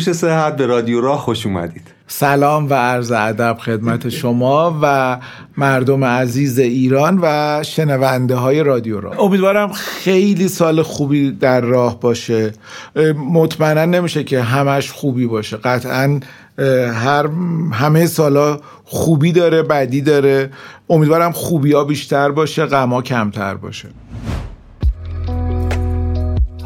سروش 0.00 0.16
صحت 0.16 0.56
به 0.56 0.66
رادیو 0.66 1.00
راه 1.00 1.18
خوش 1.18 1.46
اومدید. 1.46 1.82
سلام 2.06 2.70
و 2.70 2.74
عرض 2.74 3.12
ادب 3.12 3.56
خدمت 3.60 4.08
شما 4.08 4.78
و 4.82 5.18
مردم 5.56 6.04
عزیز 6.04 6.58
ایران 6.58 7.18
و 7.22 7.62
شنونده 7.62 8.34
های 8.34 8.62
رادیو 8.62 9.00
راه. 9.00 9.20
امیدوارم 9.20 9.72
خیلی 9.72 10.48
سال 10.48 10.82
خوبی 10.82 11.30
در 11.30 11.60
راه 11.60 12.00
باشه. 12.00 12.52
مطمئنا 13.32 13.84
نمیشه 13.84 14.24
که 14.24 14.42
همش 14.42 14.92
خوبی 14.92 15.26
باشه. 15.26 15.56
قطعا 15.56 16.20
هر 16.92 17.28
همه 17.72 18.06
سالا 18.06 18.60
خوبی 18.84 19.32
داره 19.32 19.62
بدی 19.62 20.00
داره. 20.00 20.50
امیدوارم 20.90 21.32
خوبی 21.32 21.72
ها 21.72 21.84
بیشتر 21.84 22.30
باشه 22.30 22.66
غما 22.66 23.02
کمتر 23.02 23.54
باشه. 23.54 23.88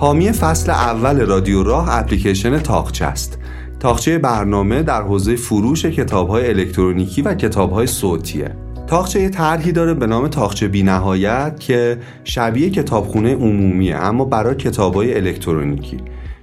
حامی 0.02 0.32
فصل 0.32 0.70
اول 0.70 1.20
رادیو 1.20 1.62
راه 1.62 1.98
اپلیکیشن 1.98 2.58
تاقچه 2.58 3.04
است. 3.04 3.38
تاقچه 3.80 4.18
برنامه 4.18 4.82
در 4.82 5.02
حوزه 5.02 5.36
فروش 5.36 5.86
کتابهای 5.86 6.48
الکترونیکی 6.48 7.22
و 7.22 7.34
کتابهای 7.34 7.86
صوتیه. 7.86 8.56
تاقچه 8.86 9.20
یه 9.20 9.28
طرحی 9.28 9.72
داره 9.72 9.94
به 9.94 10.06
نام 10.06 10.28
تاقچه 10.28 10.68
بی 10.68 10.82
نهایت 10.82 11.60
که 11.60 11.98
شبیه 12.24 12.70
کتابخونه 12.70 13.34
عمومیه 13.34 13.96
اما 13.96 14.24
برای 14.24 14.54
کتابهای 14.54 15.14
الکترونیکی. 15.14 15.96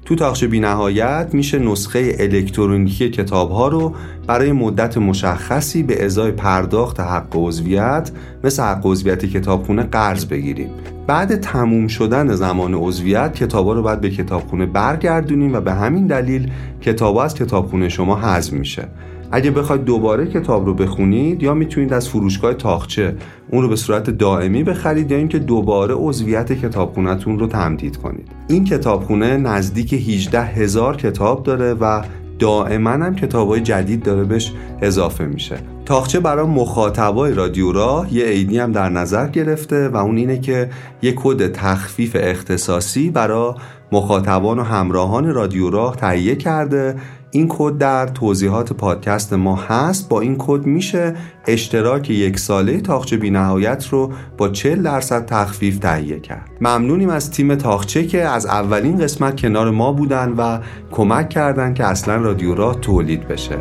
تو 0.10 0.16
تاخچه 0.16 0.48
بی 0.48 0.60
نهایت 0.60 1.28
میشه 1.34 1.60
نسخه 1.60 2.16
الکترونیکی 2.20 3.10
کتاب 3.10 3.52
ها 3.52 3.68
رو 3.68 3.96
برای 4.28 4.52
مدت 4.52 4.98
مشخصی 4.98 5.84
به 5.84 6.06
ازای 6.06 6.32
پرداخت 6.32 7.00
حق 7.00 7.36
عضویت 7.36 8.12
مثل 8.44 8.64
حق 8.64 8.82
عضویت 8.86 9.26
کتابخونه 9.26 9.84
قرض 9.84 10.26
بگیریم. 10.26 10.70
بعد 11.08 11.36
تموم 11.36 11.88
شدن 11.88 12.36
زمان 12.36 12.74
عضویت 12.74 13.34
کتابا 13.34 13.74
رو 13.74 13.82
باید 13.82 14.02
به 14.02 14.10
کتابخونه 14.10 14.66
برگردونیم 14.66 15.54
و 15.54 15.62
به 15.62 15.74
همین 15.74 16.08
دلیل 16.08 16.52
کتابا 16.82 17.24
از 17.24 17.36
کتابخونه 17.36 17.90
شما 17.90 18.16
حذف 18.16 18.54
میشه. 18.54 18.88
اگه 19.32 19.52
بخواید 19.52 19.84
دوباره 19.84 20.28
کتاب 20.28 20.66
رو 20.66 20.74
بخونید 20.74 21.44
یا 21.44 21.54
می‌تونید 21.54 21.94
از 21.94 22.10
فروشگاه 22.10 22.54
تاخچه 22.54 23.16
اون 23.52 23.62
رو 23.62 23.70
به 23.70 23.76
صورت 23.76 24.10
دائمی 24.10 24.64
بخرید 24.64 25.12
یا 25.12 25.18
اینکه 25.18 25.40
دوباره 25.40 25.94
عضویت 25.94 26.54
کتابخونهتون 26.54 27.40
رو 27.40 27.48
تمدید 27.48 27.98
کنید. 27.98 28.28
این 28.48 28.66
کتابخونه 28.66 29.38
نزدیک 29.38 29.94
18 29.94 30.42
هزار 30.42 30.98
کتاب 30.98 31.44
داره 31.44 31.74
و 31.74 32.02
دائما 32.40 32.90
هم 32.90 33.16
کتاب 33.16 33.60
جدید 33.60 34.04
داره 34.04 34.24
بهش 34.24 34.54
اضافه 34.82 35.26
میشه. 35.26 35.58
تاخچه 35.86 36.20
برای 36.20 36.46
مخاطبای 36.46 37.34
رادیو 37.34 37.72
راه 37.72 38.14
یه 38.14 38.26
عیدی 38.26 38.60
هم 38.60 38.72
در 38.72 38.90
نظر 38.90 39.28
گرفته 39.28 39.90
و 39.90 39.98
اون 39.98 40.18
اینه 40.18 40.40
که 40.40 40.70
یه 41.02 41.14
کد 41.16 41.52
تخفیف 41.52 42.18
اختصاصی 42.20 43.10
برای 43.10 43.54
مخاطبان 43.92 44.60
و 44.60 44.64
همراهان 44.64 45.34
رادیو 45.34 45.70
راه 45.70 45.96
تهیه 45.96 46.36
کرده 46.36 46.96
این 47.32 47.48
کد 47.50 47.78
در 47.78 48.08
توضیحات 48.08 48.74
پادکست 48.74 49.34
ما 49.34 49.56
هست. 49.56 50.10
با 50.10 50.22
این 50.22 50.36
کد 50.40 50.66
میشه 50.66 51.16
اشتراک 51.48 52.10
یک 52.10 52.40
ساله 52.40 52.82
تاخچه 52.82 53.18
بینهایت 53.18 53.88
رو 53.88 54.12
با 54.38 54.50
40 54.50 54.84
درصد 54.84 55.26
تخفیف 55.26 55.80
تهیه 55.80 56.20
کرد. 56.20 56.50
ممنونیم 56.62 57.10
از 57.10 57.32
تیم 57.32 57.56
تاخچه 57.56 58.08
که 58.08 58.22
از 58.22 58.46
اولین 58.46 58.98
قسمت 58.98 59.42
کنار 59.42 59.72
ما 59.72 59.92
بودن 59.92 60.34
و 60.38 60.60
کمک 60.92 61.30
کردن 61.30 61.74
که 61.74 61.86
اصلا 61.86 62.16
رادیو 62.16 62.56
راه 62.56 62.76
تولید 62.76 63.28
بشه. 63.28 63.58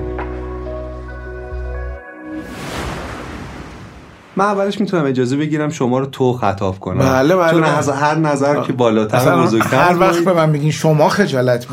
من 4.36 4.44
اولش 4.44 4.80
می‌تونم 4.80 5.04
اجازه 5.04 5.36
بگیرم 5.36 5.70
شما 5.70 5.98
رو 5.98 6.06
تو 6.06 6.32
خطاب 6.32 6.80
کنم. 6.80 6.98
بله 6.98 7.36
بله. 7.36 7.50
چون 7.50 7.62
از 7.62 7.88
هر 7.88 8.14
نظر 8.14 8.60
که 8.60 8.72
بالاتر 8.72 9.42
بزرگتر 9.42 9.76
هر 9.76 9.98
وقت 10.00 10.24
به 10.24 10.32
من 10.32 10.52
بگین 10.52 10.70
شما 10.70 11.08
خجالت 11.08 11.66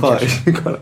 می‌کنم. 0.45 0.77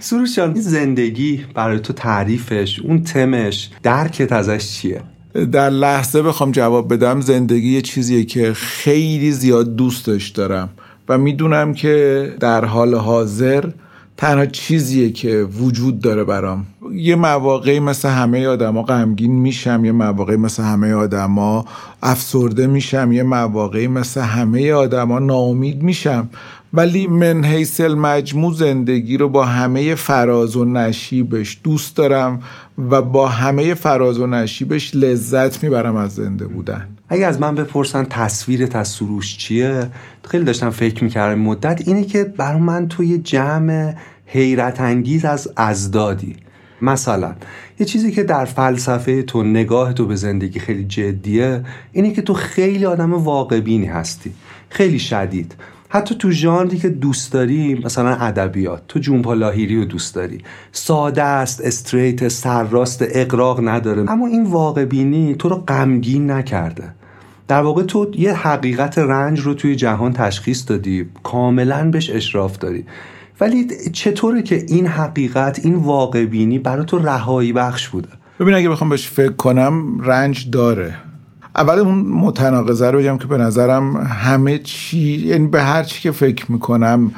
سروش 0.00 0.36
جان 0.36 0.52
این 0.52 0.62
زندگی 0.62 1.44
برای 1.54 1.78
تو 1.78 1.92
تعریفش 1.92 2.80
اون 2.80 3.02
تمش 3.02 3.70
درکت 3.82 4.32
ازش 4.32 4.72
چیه؟ 4.72 5.00
در 5.52 5.70
لحظه 5.70 6.22
بخوام 6.22 6.50
جواب 6.50 6.94
بدم 6.94 7.20
زندگی 7.20 7.72
یه 7.74 7.82
چیزیه 7.82 8.24
که 8.24 8.52
خیلی 8.54 9.32
زیاد 9.32 9.76
دوستش 9.76 10.28
دارم 10.28 10.68
و 11.08 11.18
می‌دونم 11.18 11.74
که 11.74 12.34
در 12.40 12.64
حال 12.64 12.94
حاضر 12.94 13.64
تنها 14.16 14.46
چیزیه 14.46 15.10
که 15.10 15.46
وجود 15.60 16.00
داره 16.00 16.24
برام. 16.24 16.66
یه 16.92 17.16
مواقعی 17.16 17.80
مثل 17.80 18.08
همه 18.08 18.46
آدما 18.46 18.82
غمگین 18.82 19.32
میشم 19.32 19.84
یه 19.84 19.92
مواقعی 19.92 20.36
مثل 20.36 20.62
همه 20.62 20.92
آدما 20.92 21.64
افسرده 22.02 22.66
میشم 22.66 23.12
یه 23.12 23.22
مواقعی 23.22 23.88
مثل 23.88 24.20
همه 24.20 24.72
آدما 24.72 25.18
ناامید 25.18 25.82
میشم. 25.82 26.28
ولی 26.72 27.06
من 27.06 27.44
حیث 27.44 27.80
مجموع 27.80 28.54
زندگی 28.54 29.16
رو 29.16 29.28
با 29.28 29.44
همه 29.44 29.94
فراز 29.94 30.56
و 30.56 30.64
نشیبش 30.64 31.60
دوست 31.64 31.96
دارم 31.96 32.42
و 32.90 33.02
با 33.02 33.28
همه 33.28 33.74
فراز 33.74 34.18
و 34.18 34.26
نشیبش 34.26 34.94
لذت 34.94 35.62
می‌برم 35.62 35.96
از 35.96 36.14
زنده 36.14 36.46
بودن. 36.46 36.88
اگه 37.08 37.26
از 37.26 37.40
من 37.40 37.54
بپرسن 37.54 38.04
تصویر 38.04 38.68
از 38.72 38.88
سروش 38.88 39.38
چیه؟ 39.38 39.90
خیلی 40.28 40.44
داشتم 40.44 40.70
فکر 40.70 41.04
می‌کردم. 41.04 41.40
مدت 41.40 41.88
اینه 41.88 42.04
که 42.04 42.24
بر 42.24 42.56
من 42.56 42.88
توی 42.88 43.18
جمع 43.18 43.94
حیرت 44.26 44.80
انگیز 44.80 45.24
از 45.24 45.48
ازدادی. 45.56 46.36
مثلا 46.82 47.34
یه 47.80 47.86
چیزی 47.86 48.12
که 48.12 48.22
در 48.22 48.44
فلسفه 48.44 49.22
تو 49.22 49.42
نگاه 49.42 49.92
تو 49.92 50.06
به 50.06 50.16
زندگی 50.16 50.60
خیلی 50.60 50.84
جدیه 50.84 51.64
اینه 51.92 52.12
که 52.12 52.22
تو 52.22 52.34
خیلی 52.34 52.86
آدم 52.86 53.14
واقعبینی 53.14 53.86
هستی. 53.86 54.32
خیلی 54.68 54.98
شدید. 54.98 55.54
حتی 55.88 56.14
تو 56.14 56.30
ژانری 56.30 56.78
که 56.78 56.88
دوست 56.88 57.32
داری 57.32 57.80
مثلا 57.84 58.16
ادبیات 58.16 58.82
تو 58.88 58.98
جونپا 58.98 59.34
لاهیری 59.34 59.76
رو 59.76 59.84
دوست 59.84 60.14
داری. 60.14 60.38
ساده 60.72 61.22
است 61.22 61.60
استریت 61.60 62.28
سرراست 62.28 63.04
اقراق 63.08 63.68
نداره. 63.68 64.10
اما 64.10 64.26
این 64.26 64.44
واقع 64.44 64.84
بینی 64.84 65.34
تو 65.34 65.48
رو 65.48 65.56
غمگین 65.56 66.30
نکرده. 66.30 66.94
در 67.48 67.62
واقع 67.62 67.82
تو 67.82 68.10
یه 68.14 68.34
حقیقت 68.34 68.98
رنج 68.98 69.40
رو 69.40 69.54
توی 69.54 69.76
جهان 69.76 70.12
تشخیص 70.12 70.68
دادی. 70.68 71.06
کاملا 71.22 71.90
بهش 71.90 72.10
اشراف 72.10 72.58
داری. 72.58 72.84
ولی 73.40 73.66
چطوره 73.92 74.42
که 74.42 74.64
این 74.68 74.86
حقیقت 74.86 75.60
این 75.64 75.74
واقع 75.74 76.24
بینی 76.24 76.58
برای 76.58 76.84
تو 76.84 76.98
رهایی 76.98 77.52
بخش 77.52 77.88
بوده؟ 77.88 78.08
ببین 78.40 78.54
اگه 78.54 78.68
بخوام 78.68 78.90
بهش 78.90 79.08
فکر 79.08 79.32
کنم 79.32 80.00
رنج 80.00 80.50
داره. 80.50 80.94
اول 81.56 81.78
اون 81.78 81.94
متناقضه 81.94 82.90
رو 82.90 82.98
بگم 82.98 83.18
که 83.18 83.26
به 83.26 83.38
نظرم 83.38 83.96
همه 83.96 84.58
چی 84.58 85.26
یعنی 85.26 85.46
به 85.46 85.62
هر 85.62 85.82
چی 85.82 86.02
که 86.02 86.10
فکر 86.10 86.52
می‌کنم 86.52 87.10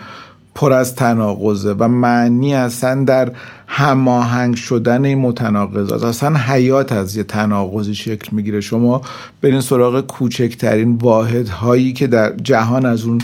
پر 0.55 0.73
از 0.73 0.95
تناقضه 0.95 1.75
و 1.79 1.89
معنی 1.89 2.55
اصلا 2.55 3.05
در 3.05 3.33
هماهنگ 3.67 4.55
شدن 4.55 5.05
این 5.05 5.19
متناقضات 5.19 6.05
اصلا 6.05 6.37
حیات 6.37 6.93
از 6.93 7.17
یه 7.17 7.23
تناقضی 7.23 7.95
شکل 7.95 8.37
می‌گیره. 8.37 8.61
شما 8.61 9.01
برین 9.43 9.61
سراغ 9.61 10.01
کوچکترین 10.01 10.95
واحد 10.95 11.49
هایی 11.49 11.93
که 11.93 12.07
در 12.07 12.37
جهان 12.37 12.87
از 12.87 13.05
اون 13.05 13.21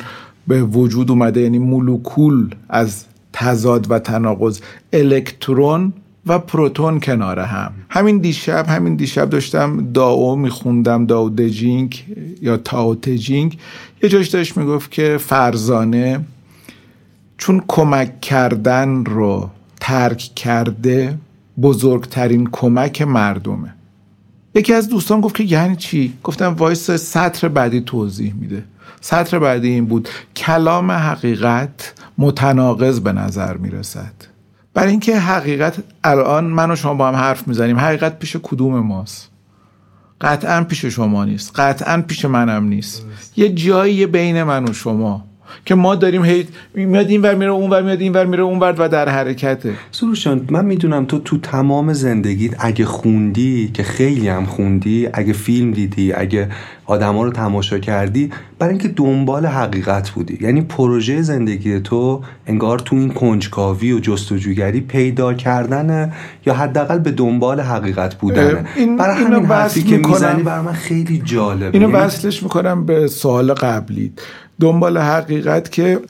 به 0.49 0.63
وجود 0.63 1.11
اومده 1.11 1.41
یعنی 1.41 1.59
مولکول 1.59 2.55
از 2.69 3.05
تضاد 3.33 3.91
و 3.91 3.99
تناقض 3.99 4.61
الکترون 4.93 5.93
و 6.27 6.39
پروتون 6.39 7.01
کنار 7.01 7.41
هم. 7.41 7.73
همین 7.91 8.19
دیشب 8.19 8.67
همین 8.69 8.97
دیشب 8.97 9.31
داشتم 9.31 9.93
داو 9.93 10.37
میخوندم 10.37 11.07
داو 11.07 11.31
دجینگ 11.31 12.05
یا 12.43 12.57
تاو 12.57 12.95
تجینگ 12.95 13.59
یه 14.03 14.09
جاش 14.09 14.29
داشت 14.29 14.57
می‌گفت 14.57 14.91
که 14.91 15.19
فرزانه 15.21 16.21
چون 17.39 17.63
کمک 17.69 18.21
کردن 18.21 19.05
رو 19.05 19.51
ترک 19.81 20.19
کرده 20.19 21.19
بزرگترین 21.63 22.49
کمک 22.53 23.03
مردمه. 23.03 23.75
یکی 24.55 24.73
از 24.73 24.89
دوستان 24.89 25.21
گفت 25.21 25.35
که 25.35 25.45
یعنی 25.45 25.77
چی؟ 25.77 26.13
گفتم 26.25 26.55
وایسا 26.55 26.91
سطر 26.91 27.49
بعدی 27.49 27.81
توضیح 27.81 28.35
میده. 28.35 28.65
سطر 29.01 29.39
بعدی 29.39 29.69
این 29.69 29.87
بود 29.87 30.09
کلام 30.37 30.91
حقیقت 30.91 31.95
متناقض 32.19 33.01
به 33.01 33.13
نظر 33.13 33.57
می‌رسد. 33.57 34.36
برای 34.77 34.91
اینکه 34.91 35.19
حقیقت 35.19 35.77
الان 36.05 36.45
من 36.45 36.71
و 36.71 36.77
شما 36.77 36.95
با 36.95 37.09
هم 37.09 37.15
حرف 37.15 37.49
می‌زنیم 37.49 37.79
حقیقت 37.79 38.19
پیش 38.19 38.37
کدوم 38.43 38.79
ماست؟ 38.79 39.31
قطعا 40.21 40.65
پیش 40.65 40.85
شما 40.85 41.25
نیست 41.25 41.61
قطعا 41.61 42.03
پیش 42.03 42.25
منم 42.25 42.65
نیست. 42.65 43.03
یه 43.37 43.49
جایی 43.49 44.07
بین 44.07 44.43
من 44.43 44.69
و 44.69 44.73
شما. 44.73 45.25
که 45.65 45.75
ما 45.75 45.95
داریم 45.95 46.25
هی 46.25 46.47
میاد 46.75 47.09
این 47.09 47.23
ور 47.23 47.35
میره 47.35 47.51
اون 47.51 47.71
ور 47.71 47.83
میاد 47.83 48.01
این 48.01 48.13
ور 48.13 48.27
میره 48.27 48.43
اون 48.43 48.59
ور 48.59 48.75
و 48.79 48.89
در 48.89 49.09
حرکته. 49.09 49.73
سروشان 49.91 50.47
من 50.51 50.65
می‌دونم 50.65 51.05
تو 51.05 51.19
تو 51.19 51.39
تمام 51.39 51.93
زندگیت 51.93 52.55
اگه 52.59 52.85
خوندی 52.85 53.71
که 53.75 53.83
خیلی 53.83 54.29
هم 54.29 54.45
خوندی 54.45 55.09
اگه 55.15 55.33
فیلم 55.33 55.71
دیدی 55.71 56.13
اگه 56.13 56.49
آدما 56.87 57.25
رو 57.25 57.31
تماشا 57.31 57.79
کردی 57.79 58.31
برای 58.59 58.73
اینکه 58.73 58.89
دنبال 58.89 59.47
حقیقت 59.47 60.11
بودی. 60.11 60.39
یعنی 60.41 60.61
پروژه 60.61 61.23
زندگی 61.23 61.81
تو 61.81 62.23
انگار 62.47 62.79
تو 62.79 62.97
این 62.97 63.11
کنجکاوی 63.11 63.93
و 63.93 64.01
جستجوگری 64.01 64.81
پیدا 64.81 65.35
کردن 65.35 66.13
یا 66.47 66.55
حداقل 66.55 66.99
به 66.99 67.11
دنبال 67.11 67.61
حقیقت 67.61 68.15
بودن 68.15 68.67
این 68.77 68.97
برای 68.97 69.25
همین 69.25 69.45
حرفی 69.45 69.83
که 69.83 69.97
می‌زنی 69.97 70.43
برای 70.43 70.65
من 70.65 70.73
خیلی 70.73 71.19
جالبه. 71.25 71.79
اینو 71.79 71.91
یعنی 71.91 72.03
وصلش 72.05 72.43
می‌کنم 72.43 72.87
به 72.87 73.07
سوال 73.07 73.55
قبلی 73.55 74.13
دنبال 74.61 74.99
حقیقت 74.99 75.73
که 75.73 76.01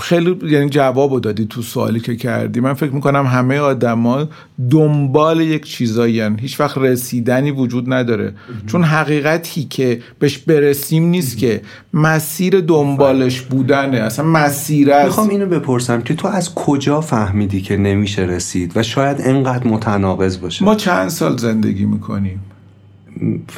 خیلی 0.00 0.36
یعنی 0.42 0.68
جواب 0.70 1.20
دادی 1.20 1.46
تو 1.46 1.62
سوالی 1.62 2.00
که 2.00 2.16
کردی. 2.16 2.60
من 2.60 2.74
فکر 2.74 2.90
می‌کنم 2.90 3.26
همه 3.26 3.58
آدما 3.58 4.28
دنبال 4.70 5.40
یک 5.40 5.64
چیزایی 5.64 6.20
هن. 6.20 6.38
هیچ 6.38 6.60
وقت 6.60 6.78
رسیدنی 6.78 7.50
وجود 7.50 7.92
نداره. 7.92 8.32
چون 8.66 8.82
حقیقتی 8.82 9.64
که 9.64 10.00
بهش 10.18 10.38
برسیم 10.38 11.04
نیست 11.04 11.38
که 11.38 11.60
مسیر 11.94 12.60
دنبالش 12.60 13.40
بودنه. 13.40 13.96
اصلا 13.96 14.24
مسیر 14.24 14.92
است 14.92 15.04
می‌خوام 15.04 15.28
اینو 15.28 15.46
بپرسم 15.46 16.02
که 16.02 16.14
تو 16.14 16.28
از 16.28 16.54
کجا 16.54 17.00
فهمیدی 17.00 17.60
که 17.60 17.76
نمیشه 17.76 18.22
رسید 18.22 18.72
و 18.76 18.82
شاید 18.82 19.16
انقدر 19.20 19.66
متناقض 19.66 20.40
باشه؟ 20.40 20.64
ما 20.64 20.74
چند 20.74 21.08
سال 21.08 21.36
زندگی 21.36 21.84
می‌کنیم. 21.84 22.40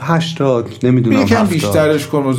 هشتاد 0.03 0.69
نمی‌دونم 0.83 1.23
یکم 1.23 1.47
بیشترش 1.47 2.07
کن 2.07 2.33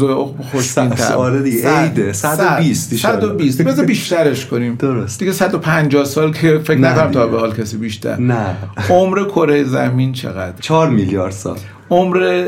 خوشبین‌تر 0.51 1.13
آره 1.13 1.41
دیگه 1.41 1.79
عیده. 1.79 2.13
120 2.13 2.95
120 2.95 3.61
بذار 3.61 3.85
بیشترش 3.85 4.45
کنیم. 4.45 4.75
درست. 4.75 5.19
دیگه 5.19 5.31
150 5.31 6.05
سال 6.05 6.33
که 6.33 6.59
فکر 6.63 6.79
نکنم 6.79 7.11
تا 7.11 7.27
به 7.27 7.39
حال 7.39 7.53
کسی 7.53 7.77
بیشتر. 7.77 8.19
نه. 8.19 8.55
عمر 8.89 9.23
کره 9.23 9.63
زمین 9.63 10.13
چقدر؟ 10.13 10.61
4 10.61 10.89
میلیارد 10.89 11.31
سال. 11.31 11.57
عمر 11.89 12.45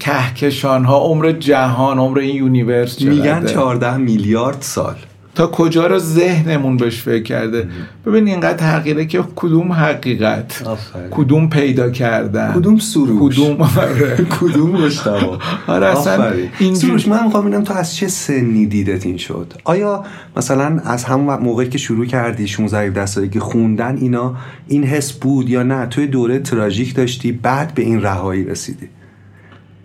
کهکشان 0.00 0.84
ها 0.84 0.98
عمر 0.98 1.32
جهان 1.32 1.98
عمر 1.98 2.18
این 2.18 2.36
یونیورس 2.36 2.96
چقدر 2.96 3.10
میگن 3.10 3.46
14 3.46 3.96
میلیارد 3.96 4.58
سال. 4.60 4.94
تا 5.34 5.46
کجا 5.46 5.86
رو 5.86 5.98
ذهنمون 5.98 6.76
بهش 6.76 7.02
فکر 7.02 7.22
کرده؟ 7.22 7.68
ببین 8.06 8.28
اینقدر 8.28 8.56
تغییره 8.56 9.06
که 9.06 9.24
کدوم 9.36 9.72
حقیقت؟ 9.72 10.62
آفره. 10.66 11.08
کدوم 11.10 11.48
پیدا 11.48 11.90
کردن؟ 11.90 12.52
کدوم 12.52 12.78
سروش؟ 12.78 13.34
کدوم 13.34 13.60
آره. 13.60 14.16
کدوم 14.40 14.70
مشتبه 14.70 15.38
آره 15.66 15.86
اصلا 15.86 16.32
این 16.58 16.74
سروش 16.74 17.08
من 17.08 17.24
می‌خوام 17.24 17.44
ببینم 17.46 17.64
تو 17.64 17.74
از 17.74 17.96
چه 17.96 18.08
سنی 18.08 18.66
دیدت 18.66 19.06
این 19.06 19.16
شد؟ 19.16 19.52
آیا 19.64 20.04
مثلا 20.36 20.80
از 20.84 21.04
همون 21.04 21.36
موقعی 21.36 21.68
که 21.68 21.78
شروع 21.78 22.06
کردی 22.06 22.46
16 22.48 22.78
17 22.78 23.06
سالگی 23.06 23.38
خوندن 23.38 23.96
اینا 23.96 24.36
این 24.68 24.84
حس 24.84 25.12
بود 25.12 25.48
یا 25.48 25.62
نه؟ 25.62 25.86
توی 25.86 26.06
دوره 26.06 26.38
تراژیک 26.38 26.94
داشتی 26.94 27.32
بعد 27.32 27.74
به 27.74 27.82
این 27.82 28.02
رهایی 28.02 28.44
رسیدی؟ 28.44 28.88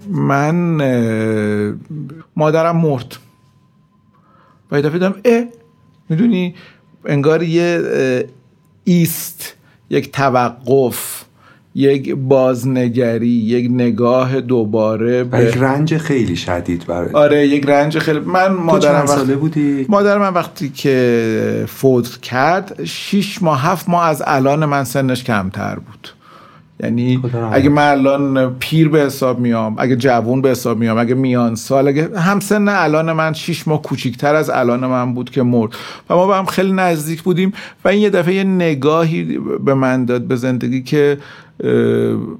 من 0.10 0.56
مادرم 2.36 2.78
مرد. 2.78 3.16
و 4.72 4.76
یه 4.76 4.82
دفعه 4.82 5.14
اه 5.26 5.44
می‌دونی 6.10 6.56
انگار 7.06 7.44
یه 7.44 7.82
ایست 8.84 9.56
یک 9.90 10.12
توقف 10.12 11.24
یک 11.76 12.16
بازنگری 12.16 13.28
یک 13.28 13.72
نگاه 13.72 14.42
دوباره 14.42 15.24
به 15.24 15.44
یک 15.44 15.58
رنج 15.58 15.98
خیلی 15.98 16.36
شدید 16.36 16.86
برای 16.86 17.14
آره 17.14 17.48
یک 17.48 17.66
رنج 17.68 18.00
خیلی 18.00 18.20
من 18.20 18.48
مادرم 18.48 18.96
وقت... 18.96 19.08
ساله 19.08 19.36
بودی؟ 19.36 19.86
مادر 19.90 20.18
من 20.18 20.34
وقتی 20.34 20.70
که 20.70 21.66
فوت 21.68 22.18
کرد 22.22 22.84
شیش 22.86 23.42
ماه 23.42 23.62
هفت 23.62 23.90
ماه 23.90 24.08
از 24.08 24.24
الان 24.26 24.66
من 24.66 24.84
سنش 24.84 25.24
کمتر 25.24 25.76
بود. 25.76 26.10
یعنی 26.84 27.22
اگه 27.52 27.70
من 27.70 27.92
الان 27.92 28.56
پیر 28.60 28.90
به 28.90 29.02
حساب 29.02 29.40
میام 29.40 29.76
اگه 29.78 29.96
جوون 29.96 30.42
به 30.42 30.50
حساب 30.50 30.78
میام 30.78 30.98
اگه 30.98 31.16
میان 31.16 31.56
سال 31.56 31.88
اگه 31.88 32.20
همسن 32.20 32.68
الان 32.68 33.12
من 33.12 33.34
شیش 33.34 33.68
ماه 33.68 33.82
کوچیکتر 33.82 34.36
از 34.36 34.50
الان 34.50 34.86
من 34.86 35.14
بود 35.14 35.30
که 35.30 35.44
مرد. 35.44 35.72
و 36.10 36.16
ما 36.16 36.28
با 36.28 36.38
هم 36.38 36.46
خیلی 36.46 36.72
نزدیک 36.72 37.22
بودیم 37.22 37.54
و 37.86 37.88
این 37.88 38.02
یه 38.02 38.10
دفعه 38.10 38.36
یه 38.36 38.44
نگاهی 38.44 39.40
به 39.66 39.74
من 39.74 40.06
داد 40.06 40.22
به 40.22 40.36
زندگی 40.36 40.82
که 40.82 41.18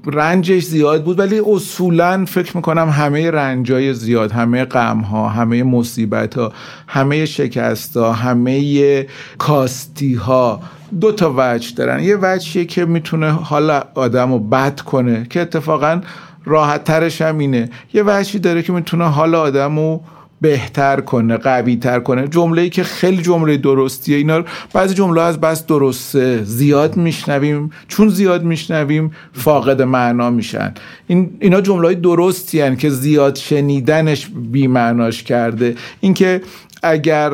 رنجش 0.06 0.62
زیاد 0.64 1.04
بود 1.04 1.18
ولی 1.18 1.42
اصولا 1.46 2.24
فکر 2.24 2.56
می‌کنم 2.56 2.88
همه 2.88 3.30
رنجای 3.30 3.94
زیاد 3.94 4.32
همه 4.32 4.64
غم 4.64 5.00
ها 5.00 5.28
همه 5.28 5.62
مصیبت 5.62 6.34
ها 6.34 6.52
همه 6.88 7.26
شکست 7.26 7.96
ها 7.96 8.12
همه 8.12 9.06
کاستی 9.38 10.14
ها 10.14 10.60
دو 11.00 11.12
تا 11.12 11.34
وجه 11.36 11.74
دارن. 11.74 12.02
یه 12.02 12.18
وجهیه 12.22 12.64
که 12.64 12.84
می‌تونه 12.84 13.30
حال 13.30 13.80
آدم 13.94 14.32
رو 14.32 14.38
بد 14.38 14.80
کنه 14.80 15.26
که 15.30 15.40
اتفاقا 15.40 16.00
راحت 16.44 16.84
ترش 16.84 17.22
هم 17.22 17.38
اینه. 17.38 17.70
یه 17.94 18.02
وجهی 18.06 18.38
داره 18.38 18.62
که 18.62 18.72
می‌تونه 18.72 19.04
حال 19.08 19.34
آدم 19.34 19.76
رو 19.76 20.00
بهتر 20.40 21.00
کنه 21.00 21.36
قوی 21.36 21.76
تر 21.76 22.00
کنه. 22.00 22.28
جمله 22.28 22.68
که 22.68 22.82
خیلی 22.82 23.22
جمله 23.22 23.56
درستیه. 23.56 24.16
اینا 24.16 24.44
بعضی 24.72 24.94
جمله 24.94 25.22
از 25.22 25.40
بس 25.40 25.66
درسته 25.66 26.44
زیاد 26.44 26.96
میشنویم. 26.96 27.70
چون 27.88 28.08
زیاد 28.08 28.44
میشنویم 28.44 29.10
فاقد 29.32 29.82
معنا 29.82 30.30
میشن. 30.30 30.74
این 31.06 31.36
اینا 31.40 31.60
جمله 31.60 31.86
های 31.86 31.94
درستی 31.94 32.60
هن 32.60 32.76
که 32.76 32.90
زیاد 32.90 33.36
شنیدنش 33.36 34.28
بیمعناش 34.52 35.22
کرده. 35.22 35.74
اینکه 36.00 36.42
اگر 36.82 37.28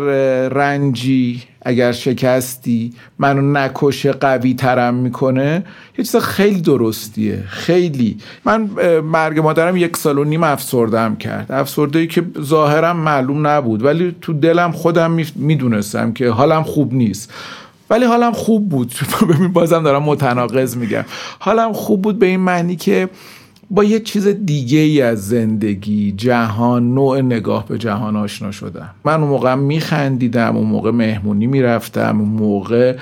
رنجی 0.48 1.42
اگر 1.66 1.92
شکستی 1.92 2.92
منو 3.18 3.52
نکشه 3.52 4.12
قوی 4.12 4.54
ترم 4.54 4.94
می‌کنه 4.94 5.64
یه 5.98 6.04
چیز 6.04 6.16
خیلی 6.16 6.60
درستیه. 6.60 7.44
خیلی. 7.48 8.18
من 8.44 8.70
مرگ 9.00 9.40
مادرم 9.40 9.76
یک 9.76 9.96
سال 9.96 10.18
و 10.18 10.24
نیم 10.24 10.42
افسردم 10.42 11.16
کرد. 11.16 11.52
افسرده 11.52 11.98
ای 11.98 12.06
که 12.06 12.22
ظاهرم 12.40 12.96
معلوم 12.96 13.46
نبود. 13.46 13.84
ولی 13.84 14.16
تو 14.20 14.32
دلم 14.32 14.72
خودم 14.72 15.16
می‌دونستم 15.34 16.12
که 16.12 16.30
حالم 16.30 16.62
خوب 16.62 16.94
نیست. 16.94 17.32
ولی 17.90 18.04
حالم 18.04 18.32
خوب 18.32 18.68
بود. 18.68 18.92
ببین 19.30 19.52
بازم 19.52 19.82
دارم 19.82 20.02
متناقض 20.02 20.76
میگم. 20.76 21.04
حالم 21.38 21.72
خوب 21.72 22.02
بود 22.02 22.18
به 22.18 22.26
این 22.26 22.40
معنی 22.40 22.76
که 22.76 23.08
با 23.70 23.84
یه 23.84 24.00
چیز 24.00 24.26
دیگه 24.28 24.78
ای 24.78 25.02
از 25.02 25.28
زندگی 25.28 26.12
جهان 26.12 26.94
نوع 26.94 27.20
نگاه 27.20 27.66
به 27.66 27.78
جهان 27.78 28.16
آشنا 28.16 28.50
شدم. 28.50 28.90
من 29.04 29.20
اون 29.20 29.28
موقع 29.28 29.54
میخندیدم 29.54 30.56
اون 30.56 30.66
موقع 30.66 30.90
مهمونی 30.90 31.46
می‌رفتم 31.46 32.20
اون 32.20 32.28
موقع 32.28 32.96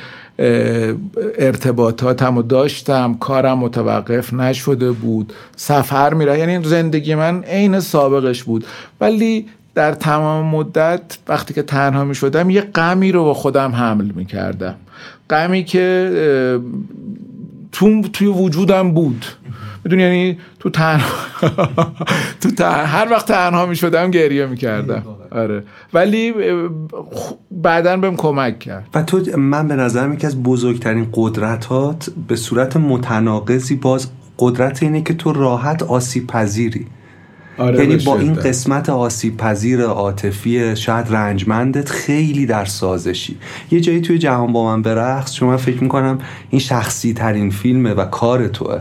ارتباطاتم 1.39 2.37
رو 2.37 2.43
داشتم 2.43 3.15
کارم 3.15 3.59
متوقف 3.59 4.33
نشده 4.33 4.93
بود 4.93 5.33
سفر 5.57 6.15
میره 6.15 6.39
یعنی 6.39 6.65
زندگی 6.65 7.15
من 7.15 7.43
عین 7.43 7.81
سابقش 7.81 8.43
بود. 8.43 8.65
ولی 9.01 9.47
در 9.75 9.93
تمام 9.93 10.47
مدت 10.47 11.19
وقتی 11.29 11.55
که 11.55 11.63
تنها 11.63 12.05
می 12.05 12.15
شدم 12.15 12.51
یه 12.51 12.61
غمی 12.61 13.13
رو 13.13 13.25
با 13.25 13.35
خودم 13.35 13.73
حمل 13.73 14.05
می 14.05 14.25
کردم 14.25 14.75
غمی 15.31 15.65
که 15.65 16.11
تو 17.73 18.03
توی 18.03 18.27
وجودم 18.27 18.93
بود. 18.93 19.25
می‌دونی 19.85 20.03
یعنی 20.03 20.39
تو 20.59 20.71
تنها 20.71 21.15
تو 22.43 22.51
تن... 22.51 22.85
هر 22.85 23.09
وقت 23.11 23.29
تنها 23.29 23.67
می 23.67 23.77
شدم 23.77 24.11
گریه 24.11 24.47
می 24.47 24.57
کردم 24.57 25.03
آره. 25.31 25.63
ولی 25.93 26.35
بعدا 27.51 27.97
بهم 27.97 28.17
کمک 28.17 28.59
کرد. 28.59 28.89
و 28.95 29.03
تو 29.03 29.39
من 29.39 29.69
به 29.69 29.77
نظرم 29.77 30.13
یکی 30.13 30.27
از 30.27 30.43
بزرگترین 30.43 31.07
قدرتات 31.13 32.11
به 32.29 32.37
صورت 32.37 32.77
متناقضی 32.77 33.77
باز 33.77 34.09
قدرت 34.39 34.83
اینه 34.83 35.03
که 35.03 35.15
تو 35.15 35.33
راحت 35.33 35.83
آسیب 35.83 36.27
پذیری. 36.27 36.87
آره 37.59 37.79
یعنی 37.79 37.97
با 37.97 38.19
این 38.19 38.35
قسمت 38.35 38.91
آسیب 38.91 39.37
پذیر 39.37 39.83
عاطفی 39.83 40.77
شاید 40.77 41.07
رنجمندت 41.11 41.89
خیلی 41.89 42.47
در 42.47 42.65
سازشی. 42.65 43.37
یه 43.71 43.81
جایی 43.81 44.01
توی 44.01 44.19
جهان 44.19 44.53
با 44.53 44.65
من 44.65 44.83
برقص 44.83 45.35
چون 45.35 45.49
من 45.49 45.57
فکر 45.57 45.83
می‌کنم 45.83 46.19
این 46.51 46.61
شخصی 46.61 47.13
ترین 47.13 47.51
فیلمه 47.51 47.95
و 47.95 48.05
کار 48.05 48.49
توه. 48.49 48.81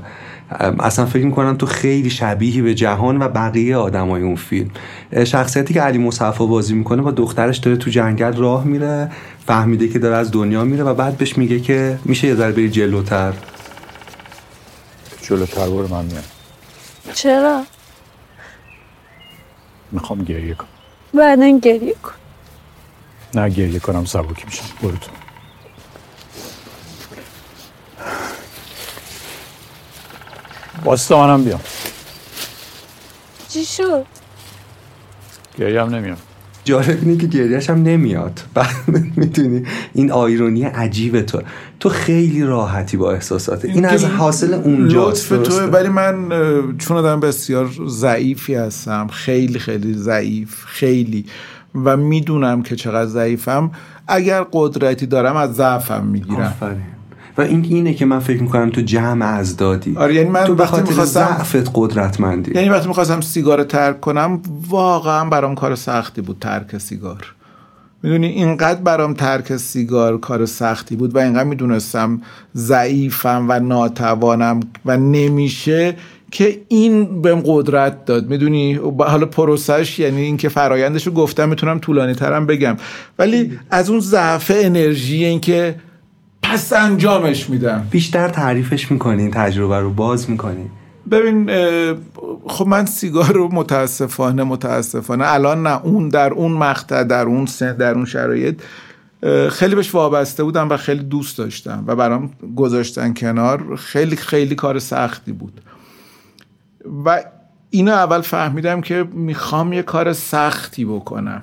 اصلا 0.80 1.06
فکر 1.06 1.26
می‌کنم 1.26 1.58
تو 1.58 1.66
خیلی 1.66 2.10
شبیهی 2.10 2.62
به 2.62 2.76
جهان 2.76 3.22
و 3.22 3.28
بقیه 3.28 3.78
آدمای 3.78 4.22
اون 4.22 4.36
فیلم. 4.36 4.72
شخصیتی 5.24 5.74
که 5.74 5.82
علی 5.82 5.98
مصطفی 5.98 6.48
بازی 6.48 6.74
می‌کنه 6.74 7.02
با 7.02 7.12
دخترش 7.12 7.58
داره 7.58 7.78
تو 7.78 7.90
جنگل 7.90 8.34
راه 8.34 8.64
میره 8.64 9.12
فهمیده 9.46 9.88
که 9.88 10.00
داره 10.00 10.16
از 10.16 10.32
دنیا 10.32 10.64
میره 10.64 10.84
و 10.84 10.94
بعد 10.94 11.18
بهش 11.18 11.38
میگه 11.38 11.60
که 11.60 12.00
میشه 12.06 12.28
یه 12.28 12.36
ذره 12.36 12.52
بری 12.52 12.70
جلوتر. 12.70 13.34
جلوتر 15.22 15.70
برو 15.70 15.88
من 15.88 16.06
میام. 16.06 16.24
چرا؟ 17.14 17.64
می‌خوام 19.92 20.24
گریه 20.24 20.54
کنم. 20.54 20.68
بعدا 21.14 21.60
گریه 21.60 21.94
کن. 22.04 22.12
نه 23.36 23.50
گریه 23.50 23.80
کنم 23.80 24.06
سبکی 24.06 24.44
میشم 24.46 24.64
برو 24.82 24.98
تو. 24.98 25.12
واستا 30.86 31.28
منم 31.28 31.44
بیام. 31.44 31.60
چی 33.50 33.66
شد؟ 33.66 34.06
گریه 35.58 35.82
هم 35.82 35.96
نمیام 35.96 36.18
جالب 36.66 36.98
اینه 37.02 37.18
که 37.18 37.28
گریهش 37.28 37.70
هم 37.70 37.84
نمیاد. 37.84 38.42
می‌تونی 39.18 39.64
این 39.94 40.12
آیرونی 40.12 40.64
عجیب 40.64 41.22
تو. 41.22 41.42
تو 41.80 41.90
خیلی 41.90 42.44
راحتی 42.44 42.98
با 42.98 43.12
احساسات. 43.12 43.66
این 43.66 43.86
از 43.86 44.06
حاصل 44.06 44.54
اونجاست 44.54 45.32
لطف 45.32 45.48
تو 45.48 45.62
ولی 45.62 45.90
من 45.90 46.30
چون 46.78 46.98
آدم 46.98 47.20
بسیار 47.20 47.70
ضعیفی 47.88 48.56
هستم 48.56 49.08
خیلی 49.08 49.60
خیلی 49.60 49.94
ضعیف 49.94 50.64
خیلی 50.66 51.26
و 51.76 51.98
می‌دونم 51.98 52.62
که 52.62 52.76
چقدر 52.76 53.10
ضعیفم 53.10 53.72
اگر 54.08 54.46
قدرتی 54.52 55.06
دارم 55.06 55.36
از 55.36 55.56
ضعفم 55.56 56.06
می‌گیرم. 56.06 56.54
و 57.38 57.42
این 57.42 57.66
اینه 57.70 57.94
که 57.94 58.06
من 58.06 58.20
فکر 58.20 58.42
می‌کنم 58.42 58.70
تو 58.70 58.82
جمع 58.82 59.26
از 59.26 59.58
دادی. 59.58 59.98
آره 59.98 60.16
یعنی 60.16 60.30
من 60.30 60.44
تو 60.44 60.56
وقتی 60.56 60.82
می‌خواستم 60.82 61.20
ضعفت 61.20 61.72
قدرتمندی. 61.74 62.52
یعنی 62.56 62.70
وقتی 62.70 62.88
می‌خواستم 62.88 63.22
سیگار 63.22 63.64
ترک 63.64 64.02
کنم 64.02 64.42
واقعا 64.70 65.30
برام 65.30 65.56
کار 65.56 65.76
سختی 65.76 66.22
بود 66.22 66.38
ترک 66.42 66.78
سیگار. 66.78 67.34
می‌دونی 68.04 68.28
اینقدر 68.28 68.82
برام 68.82 69.14
ترک 69.14 69.58
سیگار 69.58 70.18
کار 70.18 70.46
سختی 70.46 70.96
بود 70.96 71.16
و 71.16 71.20
اینقدر 71.20 71.44
می‌دونستم 71.44 72.22
ضعیفم 72.56 73.46
و 73.50 73.60
ناتوانم 73.60 74.60
و 74.86 74.98
نمیشه 74.98 75.96
که 76.32 76.62
این 76.68 77.22
بهم 77.22 77.42
قدرت 77.46 78.06
داد. 78.06 78.30
می‌دونی؟ 78.30 78.74
حالا 79.00 79.26
پروسش 79.26 80.00
یعنی 80.00 80.22
اینکه 80.22 80.50
فرایندش 80.50 81.08
رو 81.08 81.14
گفتم 81.14 81.50
می‌تونم 81.50 81.80
طولانی 81.80 82.14
ترم 82.14 82.46
بگم. 82.46 82.78
ولی 83.20 83.60
از 83.70 83.90
اون 83.90 84.00
ضعف 84.00 84.52
انرژی 84.56 85.26
اینکه 85.26 85.76
پس 86.54 86.74
انجامش 86.74 87.50
میدم. 87.50 87.88
بیشتر 87.92 88.30
تعریفش 88.30 88.92
می‌کنین 88.92 89.32
تجربه 89.32 89.80
رو 89.80 89.94
باز 89.94 90.30
می‌کنین 90.30 90.70
ببین 91.12 91.50
خب 92.48 92.68
من 92.68 92.86
سیگار 92.86 93.32
رو 93.32 93.50
متاسفانه 93.54 94.44
متاسفانه 94.44 95.34
الان 95.34 95.68
نه 95.68 95.86
اون 95.86 96.10
در 96.10 96.34
اون 96.34 96.52
مقطع 96.52 97.04
در 97.04 97.26
اون 97.26 97.46
سن 97.46 97.76
در 97.78 97.94
اون 97.94 98.06
شرایط 98.06 98.62
خیلی 99.50 99.76
بهش 99.76 99.96
وابسته 99.96 100.44
بودم 100.44 100.70
و 100.70 100.78
خیلی 100.78 101.04
دوست 101.04 101.38
داشتم 101.38 101.84
و 101.88 101.96
برام 101.96 102.32
گذاشتن 102.56 103.14
کنار 103.14 103.76
خیلی 103.76 104.16
خیلی 104.16 104.56
کار 104.56 104.80
سختی 104.80 105.32
بود. 105.32 105.62
و 107.06 107.24
اینو 107.70 107.92
اول 107.92 108.22
فهمیدم 108.22 108.82
که 108.82 109.04
می‌خوام 109.14 109.74
یه 109.74 109.82
کار 109.82 110.14
سختی 110.14 110.86
بکنم. 110.86 111.42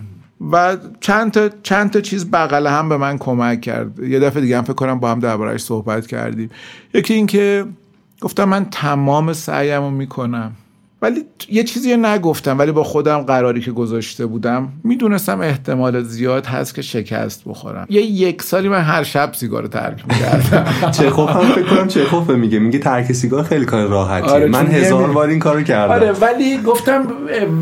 و 0.52 0.76
چند 1.00 1.30
تا, 1.30 1.48
چند 1.62 1.90
تا 1.90 2.00
چیز 2.00 2.30
بغل 2.30 2.66
هم 2.66 2.88
به 2.88 2.96
من 2.96 3.18
کمک 3.18 3.60
کرد. 3.60 3.98
یه 3.98 4.20
دفعه 4.20 4.42
دیگه 4.42 4.56
هم 4.56 4.64
فکر 4.64 4.72
کنم 4.72 5.00
با 5.00 5.10
هم 5.10 5.20
دربارهش 5.20 5.60
صحبت 5.60 6.06
کردیم. 6.06 6.50
یکی 6.94 7.14
اینکه 7.14 7.64
گفتم 8.20 8.44
من 8.44 8.66
تمام 8.70 9.32
سعیم 9.32 9.82
رو 9.82 9.90
می‌کنم. 9.90 10.52
ولی 11.02 11.24
یه 11.48 11.64
چیزی 11.64 11.92
رو 11.92 12.00
نگفتم 12.00 12.58
ولی 12.58 12.72
با 12.72 12.84
خودم 12.84 13.18
قراری 13.18 13.60
که 13.60 13.72
گذاشته 13.72 14.26
بودم. 14.26 14.68
می‌دونستم 14.84 15.40
احتمال 15.40 16.02
زیاد 16.02 16.46
هست 16.46 16.74
که 16.74 16.82
شکست 16.82 17.42
بخورم. 17.46 17.86
یه 17.90 18.02
یک 18.02 18.42
سالی 18.42 18.68
من 18.68 18.82
هر 18.82 19.02
شب 19.02 19.32
سیگار 19.34 19.66
ترک 19.66 20.04
می‌کردم. 20.08 20.90
چخوف 20.98 21.30
هم 21.30 21.52
فکر 21.52 21.62
کنم 21.66 21.88
چخوف 21.88 22.30
میگه. 22.30 22.58
میگه 22.58 22.78
ترک 22.78 23.12
سیگار 23.12 23.42
خیلی 23.42 23.64
کار 23.64 23.86
راحتیه. 23.86 24.30
آره، 24.30 24.46
من 24.46 24.66
هزار 24.66 25.12
بار 25.12 25.28
این 25.28 25.38
کارو 25.38 25.62
کردم. 25.62 25.94
آره 25.94 26.12
ولی 26.12 26.58
گفتم 26.58 27.06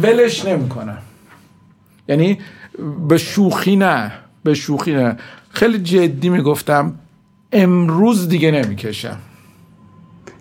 ولش 0.03 0.45
نمی‌کنم. 0.45 0.99
یعنی 2.09 2.39
به 3.09 3.19
شوخی 3.19 3.77
نه 3.77 4.13
به 4.45 4.55
شوخی 4.55 4.95
نه. 4.95 5.17
خیلی 5.51 5.79
جدی 5.79 6.29
می‌گفتم 6.29 6.95
امروز 7.53 8.29
دیگه 8.29 8.51
نمی‌کشم. 8.51 9.17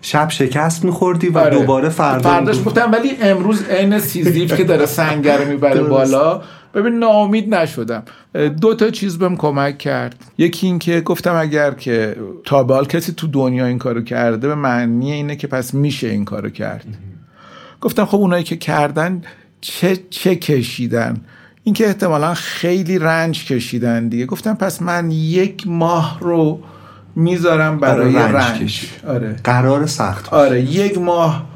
شب 0.02 0.28
شکست 0.30 0.84
میخوردی 0.84 1.28
و 1.28 1.38
آره. 1.38 1.58
دوباره 1.58 1.88
فردا 1.88 2.30
فرداش 2.30 2.64
گفتم 2.64 2.92
ولی 2.92 3.10
امروز 3.20 3.62
عین 3.62 3.98
سیزیف 3.98 4.54
که 4.54 4.64
داره 4.64 4.86
سنگر 4.86 5.44
می‌بره. 5.44 5.82
بالا. 5.82 6.42
ببین 6.74 6.98
ناامید 6.98 7.54
نشدم. 7.54 8.02
دو 8.60 8.74
تا 8.74 8.90
چیز 8.90 9.18
بهم 9.18 9.36
کمک 9.36 9.78
کرد. 9.78 10.24
یکی 10.38 10.66
این 10.66 10.78
که 10.78 11.00
گفتم 11.00 11.34
اگر 11.34 11.70
که 11.70 12.16
تا 12.44 12.64
به 12.64 12.74
حال 12.74 12.86
کسی 12.86 13.12
تو 13.12 13.26
دنیا 13.26 13.66
این 13.66 13.78
کارو 13.78 14.02
کرده 14.02 14.48
به 14.48 14.54
معنی 14.54 15.12
اینه 15.12 15.36
که 15.36 15.46
پس 15.46 15.74
میشه 15.74 16.08
این 16.08 16.24
کارو 16.24 16.50
کرد. 16.50 16.86
گفتم 17.80 18.04
خب 18.04 18.16
اونایی 18.16 18.44
که 18.44 18.56
کردن 18.56 19.22
چه 19.60 19.96
چه 20.10 20.36
کشیدن؟ 20.36 21.16
اینکه 21.68 21.86
احتمالا 21.86 22.34
خیلی 22.34 22.98
رنج 22.98 23.46
کشیدن 23.46 24.08
دیگه. 24.08 24.26
گفتم 24.26 24.54
پس 24.54 24.82
من 24.82 25.10
یک 25.10 25.66
ماه 25.66 26.18
رو 26.20 26.60
می‌ذارم 27.16 27.80
برای, 27.80 28.12
برای 28.12 28.32
رنج 28.32 28.46
رنج, 28.46 28.62
کشید. 28.62 28.90
آره. 29.08 29.36
قرار 29.44 29.86
سخت 29.86 30.32
آره 30.32 30.62
یک 30.62 30.98
ماه 30.98 31.46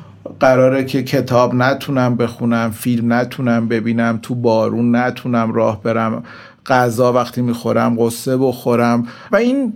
قراره 0.40 0.84
که 0.84 1.02
کتاب 1.02 1.54
نتونم 1.54 2.16
بخونم 2.16 2.70
فیلم 2.70 3.12
نتونم 3.12 3.68
ببینم 3.68 4.18
تو 4.22 4.34
بارون 4.34 4.96
نتونم 4.96 5.52
راه 5.52 5.82
برم 5.82 6.22
غذا 6.66 7.12
وقتی 7.12 7.42
می‌خورم 7.42 7.96
قصه 7.98 8.36
بخورم. 8.36 9.06
و 9.32 9.36
این 9.36 9.72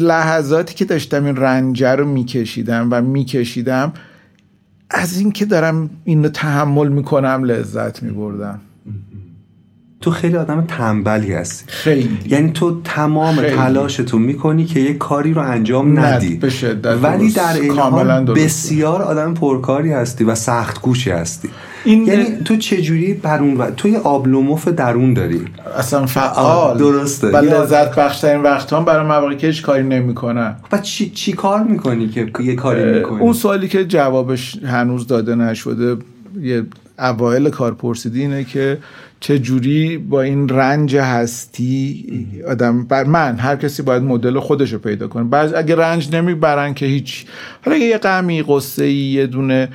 لحظاتی 0.00 0.74
که 0.74 0.84
داشتم 0.84 1.24
این 1.24 1.36
رنجه 1.36 1.94
رو 1.94 2.06
میکشیدم 2.06 2.88
و 2.90 3.02
میکشیدم 3.02 3.92
از 4.90 5.18
اینکه 5.18 5.44
دارم 5.44 5.90
این 6.04 6.24
رو 6.24 6.30
تحمل 6.30 6.88
می‌کنم 6.88 7.44
لذت 7.44 8.02
میبردم. 8.02 8.60
تو 10.00 10.10
خیلی 10.10 10.36
آدم 10.36 10.64
تنبلی 10.68 11.32
هستی 11.32 11.64
خیلی 11.68 12.18
یعنی 12.26 12.50
تو 12.52 12.80
تمام 12.84 13.36
خیلی. 13.36 13.56
تلاشتو 13.56 14.18
می‌کنی 14.18 14.64
که 14.64 14.80
یه 14.80 14.94
کاری 14.94 15.32
رو 15.34 15.42
انجام 15.42 15.98
ندی 16.00 16.40
ولی. 17.02 17.32
در 17.32 17.54
این 17.60 17.78
حال. 17.78 18.24
بسیار 18.34 19.02
آدم 19.02 19.34
پرکاری 19.34 19.92
هستی 19.92 20.24
و 20.24 20.34
سخت 20.34 20.82
گوشی 20.82 21.10
هستی 21.10 21.48
این- 21.84 22.06
یعنی 22.06 22.24
تو 22.44 22.56
چجوری 22.56 23.14
بر 23.14 23.38
اون 23.38 23.56
و... 23.56 23.70
تو 23.70 23.88
یه 23.88 23.98
آبلوموف 23.98 24.68
درون 24.68 25.14
داری 25.14 25.40
اصلا 25.78 26.06
فعال 26.06 26.78
درسته. 26.78 27.28
و 27.28 27.36
لذت 27.36 27.94
بخشترین 27.94 28.42
وقت 28.42 28.72
هم 28.72 28.84
برای 28.84 29.06
مواقعی 29.06 29.36
که 29.36 29.46
هیچ 29.46 29.62
کاری 29.62 29.82
نمی‌کنم 29.82 30.56
و 30.72 30.78
چی, 30.78 31.10
چی 31.10 31.32
کار 31.32 31.62
می‌کنی 31.62 32.08
که 32.08 32.28
یه 32.40 32.54
کاری 32.54 32.92
می‌کنی 32.98 33.20
اون 33.20 33.32
سوالی 33.32 33.68
که 33.68 33.84
جوابش 33.84 34.56
هنوز 34.64 35.06
داده 35.06 35.34
نشده 35.34 35.96
یه 36.42 36.62
اوایل 36.98 37.50
کار 37.50 37.74
پرسیدی 37.74 38.20
اینه 38.20 38.44
که 38.44 38.78
چه 39.20 39.38
جوری 39.38 39.98
با 39.98 40.22
این 40.22 40.48
رنج 40.48 40.96
هستی 40.96 42.04
آدم 42.48 42.84
بر 42.84 43.04
من 43.04 43.36
هر 43.38 43.56
کسی 43.56 43.82
باید 43.82 44.02
مدل 44.02 44.38
خودش 44.38 44.72
رو 44.72 44.78
پیدا 44.78 45.08
کنه. 45.08 45.24
بعض 45.24 45.54
اگه 45.54 45.76
رنج 45.76 46.14
نمی‌برن 46.14 46.74
که 46.74 46.86
هیچ 46.86 47.26
حالا 47.64 47.76
یه 47.76 47.98
غمی 47.98 48.42
قصه 48.42 48.84
ای 48.84 48.94
یه 48.94 49.26
دونه 49.26 49.68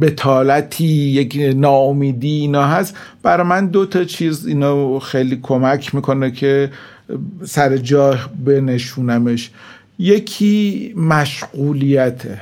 بتالتی 0.00 0.84
یک 0.84 1.54
ناامیدی 1.56 2.28
اینا 2.28 2.66
هست. 2.66 2.96
برای 3.22 3.46
من 3.46 3.66
دو 3.66 3.86
تا 3.86 4.04
چیز 4.04 4.46
اینا 4.46 4.98
خیلی 4.98 5.38
کمک 5.42 5.94
می‌کنه 5.94 6.30
که 6.30 6.70
سر 7.44 7.76
جا 7.76 8.18
بنشونمش. 8.44 9.50
یکی 9.98 10.94
مشغولیته. 10.96 12.40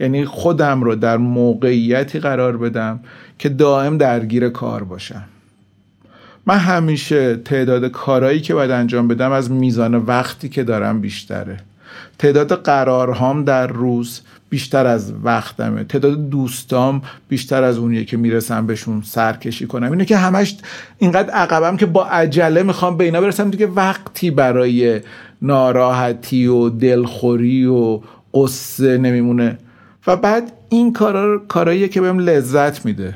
یعنی 0.00 0.24
خودم 0.24 0.82
رو 0.82 0.94
در 0.94 1.16
موقعیتی 1.16 2.18
قرار 2.18 2.56
بدم 2.56 3.00
که 3.38 3.48
دائم 3.48 3.98
درگیر 3.98 4.48
کار 4.48 4.84
باشم 4.84 5.24
من 6.46 6.58
همیشه 6.58 7.36
تعداد 7.36 7.84
کارهایی 7.84 8.40
که 8.40 8.54
باید 8.54 8.70
انجام 8.70 9.08
بدم 9.08 9.32
از 9.32 9.50
میزان 9.50 9.94
وقتی 9.94 10.48
که 10.48 10.64
دارم 10.64 11.00
بیشتره. 11.00 11.56
تعداد 12.18 12.62
قرارهام 12.62 13.44
در 13.44 13.66
روز 13.66 14.20
بیشتر 14.50 14.86
از 14.86 15.12
وقتمه. 15.22 15.84
تعداد 15.84 16.30
دوستام 16.30 17.02
بیشتر 17.28 17.62
از 17.62 17.78
اونیه 17.78 18.04
که 18.04 18.16
می‌رسم 18.16 18.66
بهشون 18.66 19.02
سرکشی 19.02 19.66
کنم. 19.66 19.92
اینه 19.92 20.04
که 20.04 20.16
همش 20.16 20.56
اینقدر 20.98 21.30
عقبم 21.30 21.76
که 21.76 21.86
با 21.86 22.04
عجله 22.04 22.62
می‌خوام 22.62 22.96
به 22.96 23.04
اینا 23.04 23.20
برسم 23.20 23.50
دیگه 23.50 23.66
وقتی 23.66 24.30
برای 24.30 25.00
ناراحتی 25.42 26.46
و 26.46 26.68
دلخوری 26.68 27.66
و 27.66 28.00
قصه 28.34 28.98
نمیمونه. 28.98 29.58
و 30.06 30.16
بعد 30.16 30.52
این 30.68 30.92
کارا 30.92 31.38
کاراییه 31.38 31.88
که 31.88 32.00
بهم 32.00 32.18
لذت 32.18 32.84
میده. 32.84 33.14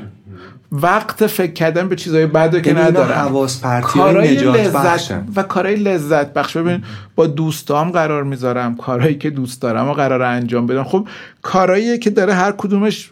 وقت 0.72 1.26
فکر 1.26 1.52
کردن 1.52 1.88
به 1.88 1.96
چیزای 1.96 2.26
بده 2.26 2.60
که 2.60 2.74
ندارم. 2.74 3.18
حواس 3.18 3.60
پرتی 3.60 3.86
کارهای 3.86 4.34
لذت 4.34 4.72
بخشن. 4.72 5.26
و 5.36 5.42
کارهای 5.42 5.76
لذت 5.76 6.32
بخش. 6.32 6.56
ببین 6.56 6.82
با 7.14 7.26
دوستام 7.26 7.90
قرار 7.90 8.22
می‌ذارم. 8.24 8.76
کارهایی 8.76 9.14
که 9.14 9.30
دوست 9.30 9.62
دارم 9.62 9.88
و 9.88 9.92
قرار 9.92 10.22
انجام 10.22 10.66
بدم. 10.66 10.84
خب 10.84 11.08
کارهایی 11.42 11.98
که 11.98 12.10
داره 12.10 12.34
هر 12.34 12.52
کدومش 12.52 13.10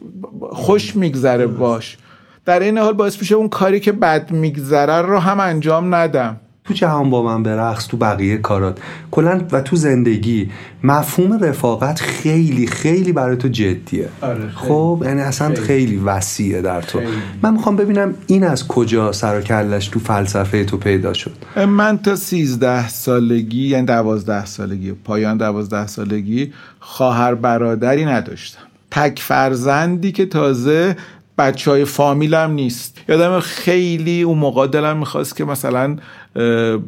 خوش 0.50 0.96
میگذره 0.96 1.46
باش. 1.46 1.96
در 2.44 2.60
این 2.60 2.78
حال 2.78 2.92
باعث 2.92 3.18
میشه 3.20 3.34
اون 3.34 3.48
کاری 3.48 3.80
که 3.80 3.92
بد 3.92 4.30
میگذره 4.30 5.02
رو 5.02 5.18
هم 5.18 5.40
انجام 5.40 5.94
ندم. 5.94 6.40
تو 6.68 6.74
جهان 6.74 7.10
با 7.10 7.22
من 7.22 7.42
برقص 7.42 7.86
تو 7.86 7.96
بقیه 7.96 8.36
کارات 8.36 8.78
کلا 9.10 9.40
و 9.52 9.60
تو 9.60 9.76
زندگی 9.76 10.50
مفهوم 10.82 11.44
رفاقت 11.44 12.00
خیلی 12.00 12.66
خیلی 12.66 13.12
برای 13.12 13.36
تو 13.36 13.48
جدیه 13.48 14.08
آره،. 14.20 14.48
خب 14.54 15.02
یعنی 15.04 15.20
اصلا 15.20 15.48
خیلی. 15.48 15.60
خیلی, 15.60 15.96
وسیعه 15.96 16.62
در 16.62 16.82
تو 16.82 16.98
خیلی. 16.98 17.10
من 17.42 17.54
می‌خوام 17.54 17.76
ببینم 17.76 18.14
این 18.26 18.44
از 18.44 18.68
کجا 18.68 19.12
سر 19.12 19.38
و 19.38 19.40
کلش 19.40 19.88
تو 19.88 20.00
فلسفه 20.00 20.64
تو 20.64 20.76
پیدا 20.76 21.12
شد 21.12 21.32
من 21.56 21.98
تا 21.98 22.16
سیزده 22.16 22.88
سالگی 22.88 23.68
یعنی 23.68 23.86
دوازده 23.86 24.46
سالگی 24.46 24.92
پایان 24.92 25.36
دوازده 25.36 25.86
سالگی 25.86 26.52
خواهر 26.80 27.34
برادری 27.34 28.04
نداشتم 28.04 28.62
تک 28.90 29.20
فرزندی 29.20 30.12
که 30.12 30.26
تازه 30.26 30.96
بچه 31.38 31.70
های 31.70 31.84
فامیلم 31.84 32.50
نیست. 32.50 33.00
یادم 33.08 33.40
خیلی 33.40 34.22
اون 34.22 34.38
موقع 34.38 34.66
دلم 34.66 34.96
می‌خواست 34.96 35.36
که 35.36 35.44
مثلا 35.44 35.96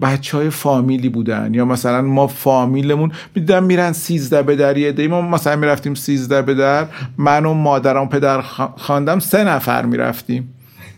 بچه 0.02 0.36
های 0.36 0.50
فامیلی 0.50 1.08
بودن 1.08 1.54
یا 1.54 1.64
مثلا 1.64 2.02
ما 2.02 2.26
فامیلمون 2.26 3.12
می‌دیدم 3.34 3.64
میرن 3.64 3.92
سیزده 3.92 4.42
به 4.42 4.56
در 4.56 4.76
یه 4.76 5.08
ما 5.08 5.22
مثلا 5.22 5.56
می‌رفتیم 5.56 5.94
سیزده 5.94 6.42
به 6.42 6.54
در. 6.54 6.86
من 7.18 7.46
و 7.46 7.54
مادرم 7.54 8.08
پدر 8.08 8.40
خواندم 8.76 9.18
سه 9.18 9.44
نفر 9.44 9.86
می‌رفتیم. 9.86 10.54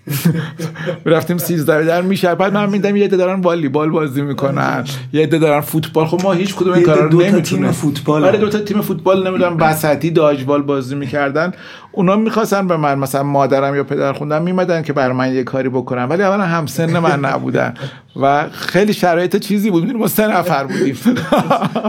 می‌رفتیم 1.04 1.38
سیزده 1.38 1.84
در. 1.84 2.02
میشه 2.02 2.34
بعد 2.34 2.52
من 2.52 2.70
میدم 2.70 2.96
یه 2.96 3.04
عده 3.04 3.16
دارن 3.16 3.40
والیبال 3.40 3.90
بازی 3.90 4.22
می‌کنن. 4.22 4.84
یه 5.12 5.22
عده 5.22 5.38
دارن 5.38 5.60
فوتبال. 5.60 6.06
خب 6.06 6.20
ما 6.22 6.32
هیچ 6.32 6.54
کدوم 6.54 6.72
این 6.72 6.82
کارا 6.82 7.06
رو 7.06 7.20
نمی‌تونه 7.20 7.40
تیم 7.40 7.72
فوتبال 7.72 8.24
آره 8.24 8.38
دو 8.38 8.48
تا 8.48 8.58
تیم 8.58 8.80
فوتبال 8.80 9.28
نمی‌دونم 9.28 9.56
وسطی 9.64 10.10
داجبال 10.10 10.62
بازی 10.62 10.94
می‌کردن. 10.94 11.52
اونا 11.92 12.16
می‌خواستن 12.16 12.66
به 12.66 12.76
من 12.76 12.98
مثلا 12.98 13.22
مادرم 13.22 13.74
یا 13.74 13.84
پدر 13.84 14.12
خوندم 14.12 14.42
میمدن 14.42 14.82
که 14.82 14.92
بر 14.92 15.12
من 15.12 15.34
یه 15.34 15.44
کاری 15.44 15.68
بکنن. 15.68 16.04
ولی 16.04 16.22
اولا 16.22 16.44
همسن 16.44 16.98
من 16.98 17.20
نبودن 17.20 17.74
و 18.20 18.48
خیلی 18.50 18.92
شرایط 18.92 19.36
چیزی 19.36 19.70
بود. 19.70 19.82
می‌دونی 19.82 19.98
ما 19.98 20.08
سه 20.08 20.26
نفر 20.26 20.64
بودیم. 20.64 20.96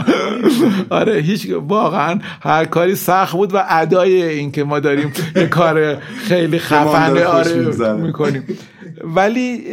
آره 0.89 1.21
هیچ 1.21 1.47
واقعا 1.67 2.19
هر 2.41 2.65
کاری 2.65 2.95
سخت 2.95 3.33
بود 3.33 3.53
و 3.53 3.63
ادای 3.69 4.23
این 4.23 4.51
که 4.51 4.63
ما 4.63 4.79
داریم 4.79 5.13
یه 5.35 5.47
کار 5.47 5.95
خیلی 6.17 6.59
خفنه 6.59 7.25
آره 7.25 7.93
می‌کنیم. 7.93 8.43
ولی 9.03 9.63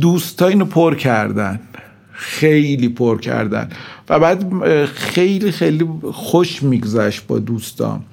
دوستا 0.00 0.46
اینو 0.46 0.64
پر 0.64 0.94
کردن. 0.94 1.60
خیلی 2.12 2.88
پر 2.88 3.20
کردن. 3.20 3.68
و 4.08 4.18
بعد 4.18 4.44
خیلی 4.86 5.52
خیلی 5.52 5.88
خوش 6.12 6.62
میگذشت 6.62 7.26
با 7.26 7.38
دوستام. 7.38 8.04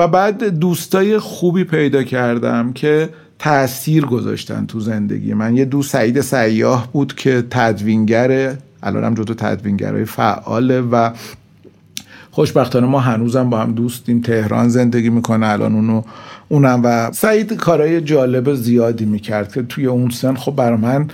و 0.00 0.08
بعد 0.08 0.44
دوستای 0.44 1.18
خوبی 1.18 1.64
پیدا 1.64 2.02
کردم 2.02 2.72
که 2.72 3.08
تاثیر 3.38 4.04
گذاشتن 4.04 4.66
تو 4.66 4.80
زندگی 4.80 5.34
من. 5.34 5.56
یه 5.56 5.64
دوست 5.64 5.90
سعید 5.90 6.20
سیاه 6.20 6.88
بود 6.92 7.14
که 7.14 7.44
تدوینگره 7.50 8.58
هم 8.82 9.14
جزو 9.14 9.34
تدوینگرهای 9.34 10.04
فعاله 10.04 10.80
و 10.80 11.10
خوشبختانه 12.30 12.86
ما 12.86 13.00
هنوزم 13.00 13.50
با 13.50 13.58
هم 13.58 13.72
دوستیم. 13.72 14.20
تهران 14.20 14.68
زندگی 14.68 15.10
می‌کنه 15.10 15.48
الان 15.48 15.74
اونو 15.74 16.02
اونم. 16.48 16.80
و 16.84 17.12
سعید 17.12 17.52
کارهای 17.52 18.00
جالب 18.00 18.54
زیادی 18.54 19.04
می‌کرد 19.04 19.52
که 19.52 19.62
توی 19.62 19.86
اون 19.86 20.10
سن 20.10 20.34
خب 20.34 20.56
برای 20.56 20.78
من 20.78 21.08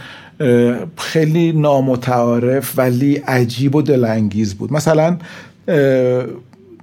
خیلی 0.97 1.53
نامتعارف 1.53 2.79
ولی 2.79 3.17
عجیب 3.17 3.75
و 3.75 3.83
دلانگیز 3.83 4.55
بود. 4.55 4.73
مثلا 4.73 5.17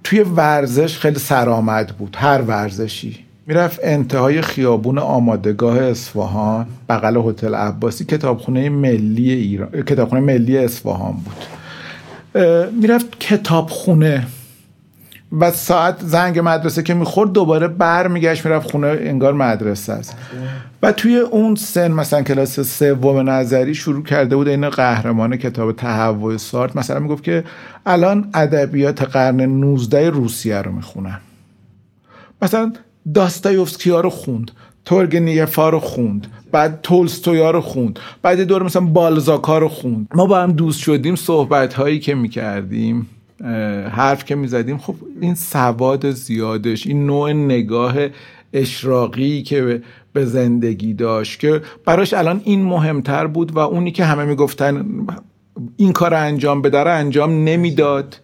توی 0.04 0.20
ورزش 0.20 0.98
خیلی 0.98 1.20
سرآمد 1.20 1.88
بود 1.88 2.16
هر 2.20 2.42
ورزشی. 2.42 3.20
می‌رفت 3.48 3.80
انتهای 3.84 4.42
خیابون 4.42 4.98
آمادگاه 4.98 5.78
اصفهان 5.78 6.66
بغل 6.90 7.18
هتل 7.18 7.56
عباسی 7.56 8.06
کتابخونه 8.06 8.70
ملی 8.70 9.32
ایران 9.32 9.70
کتابخونه 9.70 10.22
ملی 10.22 10.58
اصفهان 10.58 11.14
بود. 11.14 11.36
می‌رفت 12.82 13.20
کتابخونه 13.20 14.28
و 15.40 15.52
ساعت 15.52 15.96
زنگ 16.00 16.40
مدرسه 16.44 16.84
که 16.84 16.94
می‌خورد 16.94 17.32
دوباره 17.32 17.68
بر 17.68 18.08
میگشت 18.08 18.46
می‌رفت 18.46 18.72
خونه 18.72 18.88
انگار 18.88 19.34
مدرسه 19.34 19.94
است. 19.94 20.18
و 20.84 20.92
توی 20.92 21.18
اون 21.18 21.56
سن 21.56 21.92
مثلا 21.92 22.22
کلاس 22.22 22.60
سوم 22.60 23.30
نظری 23.30 23.76
شروع 23.76 24.04
کرده 24.04 24.36
بود 24.36 24.48
این 24.48 24.70
قهرمان 24.70 25.38
کتاب 25.38 25.72
تهوع 25.72 26.38
سارت. 26.38 26.76
مثلا 26.76 27.00
می‌گفت 27.00 27.24
که 27.24 27.44
الان 27.86 28.30
ادبیات 28.34 29.02
قرن 29.02 29.42
19 29.42 30.10
روسیه 30.10 30.58
رو 30.58 30.72
می‌خونم 30.72 31.20
مثلا 32.42 32.74
داستایوفسکی 33.14 33.90
ها 33.90 34.02
رو 34.02 34.10
خوند 34.10 34.52
تورگنیفا 34.86 35.70
رو 35.70 35.80
خوند 35.80 36.28
بعد 36.52 36.80
تولستویا 36.84 37.52
رو 37.52 37.62
خوند 37.62 38.00
بعد 38.22 38.42
دور 38.42 38.64
مثلا 38.64 38.82
بالزاکا 38.82 39.58
رو 39.58 39.70
خوند. 39.70 40.08
ما 40.16 40.26
با 40.26 40.40
هم 40.40 40.52
دوست 40.52 40.80
شدیم 40.80 41.16
صحبت 41.16 41.74
هایی 41.74 42.00
که 42.00 42.16
می‌کردیم. 42.16 43.08
حرف 43.90 44.26
که 44.26 44.36
می‌زدیم 44.36 44.78
خب 44.78 44.96
این 45.22 45.36
سواد 45.36 46.12
زیادش 46.12 46.88
این 46.88 47.06
نوع 47.06 47.34
نگاه 47.34 47.96
اشراقی 48.54 49.42
که 49.44 49.82
به 50.14 50.26
زندگی 50.26 50.94
داشت 50.94 51.40
که 51.40 51.62
براش 51.86 52.14
الان 52.14 52.42
این 52.44 52.64
مهمتر 52.64 53.28
بود 53.28 53.56
و 53.56 53.60
اونی 53.60 53.92
که 53.92 54.06
همه 54.06 54.26
می‌گفتن 54.26 54.86
این 55.78 55.94
کار 55.94 56.14
انجام 56.14 56.62
بده 56.62 56.90
انجام 56.90 57.44
نمی‌داد. 57.44 58.20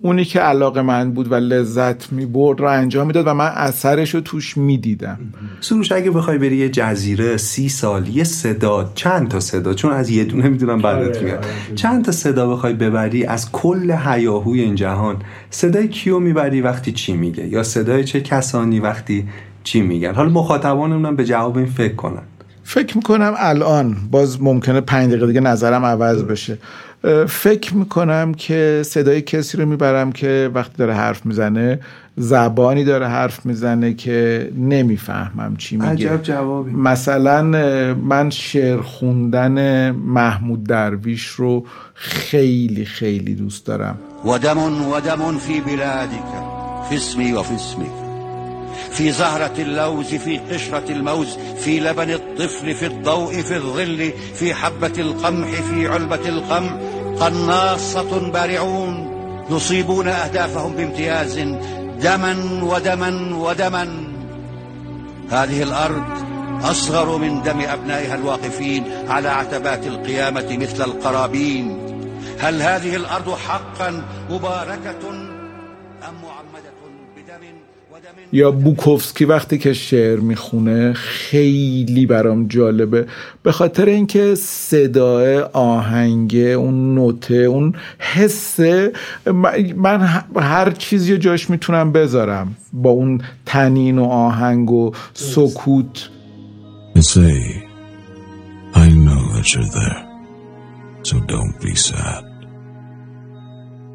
اونی 0.00 0.24
که 0.24 0.40
علاقه 0.40 0.82
من 0.82 1.12
بود 1.12 1.32
و 1.32 1.34
لذت 1.34 2.12
می 2.12 2.26
برد 2.26 2.60
رو 2.60 2.66
انجام 2.70 3.06
می‌داد 3.06 3.26
و 3.26 3.34
من 3.34 3.50
اثرش 3.54 4.14
رو 4.14 4.20
توش 4.20 4.56
می‌دیدم. 4.56 5.18
سروش 5.60 5.92
اگه 5.92 6.10
بخوای 6.10 6.38
بری 6.38 6.56
یه 6.56 6.68
جزیره 6.68 7.36
سی 7.36 7.68
سال 7.68 8.08
یه 8.08 8.24
صدا 8.24 8.92
چند 8.94 9.28
تا 9.28 9.40
صدا؟ 9.40 9.74
چون 9.74 9.92
از 9.92 10.10
یه 10.10 10.24
دونه 10.24 10.48
می‌دونم 10.48 10.78
بعدت 10.82 11.22
میاد. 11.22 11.44
چند 11.74 12.04
تا 12.04 12.12
صدا 12.12 12.50
بخوای 12.50 12.72
ببری 12.72 13.24
از 13.24 13.52
کل 13.52 13.92
حیاهوی 13.92 14.60
این 14.60 14.74
جهان؟ 14.74 15.16
صدای 15.50 15.88
کیو 15.88 16.18
می‌بری 16.18 16.60
وقتی 16.60 16.92
چی 16.92 17.12
میگه؟ 17.12 17.46
یا 17.46 17.62
صدای 17.62 18.04
چه 18.04 18.20
کسانی 18.20 18.80
وقتی 18.80 19.28
چی 19.64 19.80
میگن؟ 19.80 20.14
حالا 20.14 20.28
مخاطبانمون 20.28 21.16
به 21.16 21.24
جواب 21.24 21.56
این 21.56 21.66
فکر 21.66 21.94
کنن. 21.94 22.22
فکر 22.64 22.96
می‌کنم 22.96 23.34
الان 23.38 23.96
باز 24.10 24.42
ممکنه 24.42 24.80
پنج 24.80 25.08
دقیقه 25.08 25.26
دیگه 25.26 25.40
نظرم 25.40 25.84
عوض 25.84 26.22
بشه. 26.22 26.58
فکر 27.28 27.74
می‌کنم 27.74 28.34
که 28.34 28.82
صدای 28.84 29.22
کسی 29.22 29.56
رو 29.56 29.66
می‌برم 29.66 30.12
که 30.12 30.50
وقتی 30.54 30.74
داره 30.78 30.94
حرف 30.94 31.26
می‌زنه 31.26 31.80
زبانی 32.16 32.84
داره 32.84 33.08
حرف 33.08 33.46
می‌زنه 33.46 33.94
که 33.94 34.50
نمی‌فهمم 34.58 35.56
چی 35.56 35.76
میگه. 35.76 35.88
عجب 35.88 36.22
جوابی. 36.22 36.70
مثلا 36.70 37.42
من 37.92 38.30
شعر 38.30 38.80
خوندن 38.80 39.90
محمود 39.90 40.64
درویش 40.64 41.26
رو 41.26 41.64
خیلی 41.94 42.84
خیلی 42.84 43.34
دوست 43.34 43.66
دارم. 43.66 43.98
و 44.24 44.38
دم 44.38 44.58
و 44.58 45.00
دم 45.00 45.38
فی 45.38 45.60
بلادک 45.60 46.10
فی 46.88 46.96
اسمی 46.96 47.32
و 47.32 47.42
فی 47.42 47.54
في 48.90 49.12
زهرة 49.12 49.52
اللوز 49.58 50.14
في 50.14 50.38
قشرة 50.38 50.92
الموز 50.92 51.38
في 51.58 51.80
لبن 51.80 52.10
الطفل 52.10 52.74
في 52.74 52.86
الضوء 52.86 53.42
في 53.42 53.56
الظل 53.56 54.12
في 54.34 54.54
حبة 54.54 54.92
القمح 54.98 55.48
في 55.48 55.88
علبة 55.88 56.28
القمح. 56.28 56.72
قناصة 57.20 58.30
بارعون 58.30 59.16
يصيبون 59.50 60.08
أهدافهم 60.08 60.72
بامتياز. 60.72 61.38
دما 62.00 62.60
ودما 62.62 63.36
ودما. 63.36 64.12
هذه 65.30 65.62
الأرض 65.62 66.04
أصغر 66.62 67.16
من 67.16 67.42
دم 67.42 67.60
أبنائها 67.60 68.14
الواقفين 68.14 68.84
على 69.08 69.28
عتبات 69.28 69.86
القيامة 69.86 70.56
مثل 70.60 70.84
القرابين. 70.84 71.78
هل 72.40 72.62
هذه 72.62 72.96
الأرض 72.96 73.34
حقا 73.34 74.02
مباركة 74.30 75.10
أم 76.08 76.14
معمدة 76.22 76.45
بدم 76.45 76.45
یا 78.32 78.50
بوکوفسکی 78.50 79.24
وقتی 79.24 79.58
که 79.58 79.72
شعر 79.72 80.20
می‌خونه 80.20 80.92
خیلی 80.92 82.06
برام 82.06 82.48
جالبه. 82.48 83.06
به 83.42 83.52
خاطر 83.52 83.86
اینکه 83.86 84.34
صدای 84.34 85.38
آهنگ 85.52 86.36
اون 86.36 86.94
نوته 86.94 87.34
اون 87.34 87.74
حسه 87.98 88.92
من 89.76 90.22
هر 90.36 90.70
چیزی 90.70 91.18
جاش 91.18 91.50
می‌تونم 91.50 91.92
بذارم. 91.92 92.56
با 92.72 92.90
اون 92.90 93.20
تنین 93.46 93.98
و 93.98 94.04
آهنگ 94.04 94.70
و 94.70 94.92
سکوت. 95.14 96.10
So 101.10 101.16
don't 101.34 101.56
be 101.66 101.74
sad. 101.88 102.24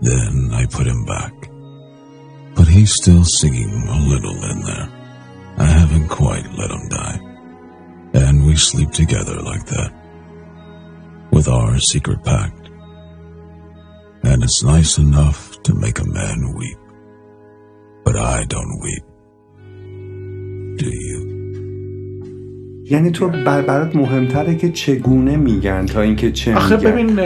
Then 0.08 0.36
I 0.62 0.64
put 0.76 0.88
him 0.88 1.02
back. 1.06 1.41
but 2.55 2.69
he's 2.69 2.93
still 2.95 3.25
singing 3.25 3.73
a 3.89 3.99
little 4.13 4.39
in 4.51 4.63
there. 4.63 4.89
I 5.59 5.65
haven't 5.65 6.09
quite 6.09 6.47
let 6.61 6.71
him 6.71 6.89
die. 6.89 7.19
And 8.15 8.47
we 8.47 8.57
sleep 8.57 8.91
together 8.93 9.37
like 9.43 9.67
that, 9.67 9.93
with 11.31 11.49
our 11.49 11.79
secret 11.79 12.25
pact. 12.25 12.71
And 14.23 14.43
it's 14.43 14.63
nice 14.63 14.99
enough 14.99 15.63
to 15.65 15.75
make 15.75 15.99
a 15.99 16.05
man 16.05 16.55
weep. 16.57 16.79
But 18.05 18.17
I 18.17 18.45
don't 18.45 18.81
weep. 18.83 19.05
Do 20.79 20.91
you? 20.91 21.37
یعنی 22.91 23.11
تو 23.11 23.29
برات 23.29 23.97
مهمتره 23.97 24.55
که 24.55 24.73
چگونه 24.73 25.37
میگن 25.37 25.87
تا 25.87 26.01
اینکه 26.01 26.33
چه 26.33 26.55
آخه 26.55 26.77
ببین 26.77 27.21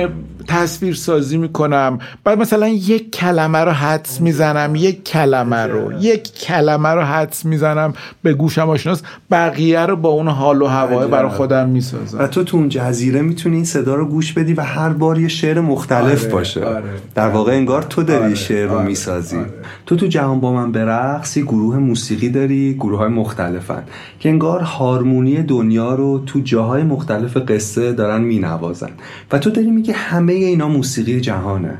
تصویر 0.47 0.95
سازی 0.95 1.37
می‌کنم. 1.37 1.99
بعد 2.23 2.39
مثلا 2.39 2.67
یک 2.67 3.11
کلمه 3.11 3.59
رو 3.59 3.71
حدس 3.71 4.21
می‌زنم 4.21 4.75
یک 4.75 5.03
کلمه 5.03 5.55
رو 5.55 5.93
یک 6.01 6.33
کلمه 6.33 6.89
رو 6.89 7.01
حدس 7.01 7.45
می‌زنم 7.45 7.93
به 8.23 8.33
گوشم 8.33 8.69
آشناس. 8.69 9.01
بقیه 9.31 9.85
رو 9.85 9.95
با 9.95 10.09
اون 10.09 10.27
حال 10.27 10.61
و 10.61 10.65
هوای 10.65 11.07
برای 11.07 11.29
خودم 11.29 11.69
می‌سازم. 11.69 12.19
و 12.19 12.27
تو 12.27 12.43
تو 12.43 12.57
اون 12.57 12.69
جزیره 12.69 13.21
می‌تونی 13.21 13.55
این 13.55 13.65
صدا 13.65 13.95
رو 13.95 14.05
گوش 14.05 14.33
بدی 14.33 14.53
و 14.53 14.61
هر 14.61 14.89
بار 14.89 15.19
یه 15.19 15.27
شعر 15.27 15.59
مختلف 15.59 16.23
آره، 16.23 16.31
باشه. 16.31 16.65
آره، 16.65 16.83
در 17.15 17.27
واقع 17.27 17.51
انگار 17.51 17.81
تو 17.81 18.03
داری 18.03 18.23
آره، 18.23 18.35
شعر 18.35 18.67
رو 18.67 18.77
آره، 18.77 18.85
می‌سازی. 18.85 19.37
آره. 19.37 19.53
تو 19.85 19.95
تو 19.95 20.07
جهان 20.07 20.39
با 20.39 20.53
من 20.53 20.71
برقص 20.71 21.37
گروه 21.37 21.77
موسیقی 21.77 22.29
داری 22.29 22.73
گروه 22.73 22.99
های 22.99 23.09
مختلفن. 23.09 23.83
که 24.19 24.29
انگار 24.29 24.59
هارمونی 24.59 25.43
دنیا 25.43 25.95
رو 25.95 26.23
تو 26.25 26.39
جاهای 26.39 26.83
مختلف 26.83 27.37
قصه 27.37 27.93
دارن 27.93 28.21
مینوازن. 28.21 28.89
و 29.31 29.39
تو 29.39 29.49
داری 29.49 29.71
میگه 29.71 29.93
همه 29.93 30.33
اینا 30.43 30.67
موسیقی 30.67 31.21
جهانه. 31.21 31.77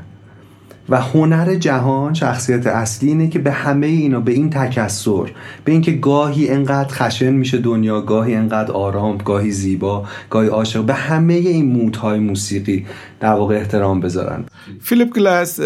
و 0.88 1.00
هنر 1.00 1.54
جهان 1.54 2.14
شخصیت 2.14 2.66
اصلی 2.66 3.08
اینه 3.08 3.28
که 3.28 3.38
به 3.38 3.52
همه 3.52 3.86
اینا 3.86 4.20
به 4.20 4.32
این 4.32 4.50
تکسر 4.50 5.30
به 5.64 5.72
اینکه 5.72 5.92
گاهی 5.92 6.48
انقدر 6.48 6.94
خشن 6.94 7.30
میشه 7.30 7.58
دنیا 7.58 8.00
گاهی 8.00 8.34
انقدر 8.34 8.72
آرام 8.72 9.16
گاهی 9.16 9.50
زیبا 9.50 10.04
گاهی 10.30 10.48
عاشق 10.48 10.84
به 10.84 10.94
همه 10.94 11.34
این 11.34 11.66
مودهای 11.72 12.18
موسیقی 12.18 12.86
در 13.20 13.32
واقع 13.32 13.56
احترام 13.56 14.00
بذارن. 14.00 14.44
فیلیپ 14.80 15.14
گلاس 15.14 15.60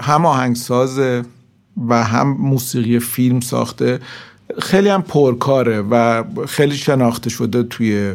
هم 0.00 0.26
آهنگساز 0.26 1.00
و 1.88 2.04
هم 2.04 2.36
موسیقی 2.40 2.98
فیلم 2.98 3.40
ساخته. 3.40 3.98
خیلی 4.58 4.88
هم 4.88 5.02
پرکاره 5.02 5.80
و 5.80 6.24
خیلی 6.46 6.74
شناخته 6.74 7.30
شده 7.30 7.62
توی 7.62 8.12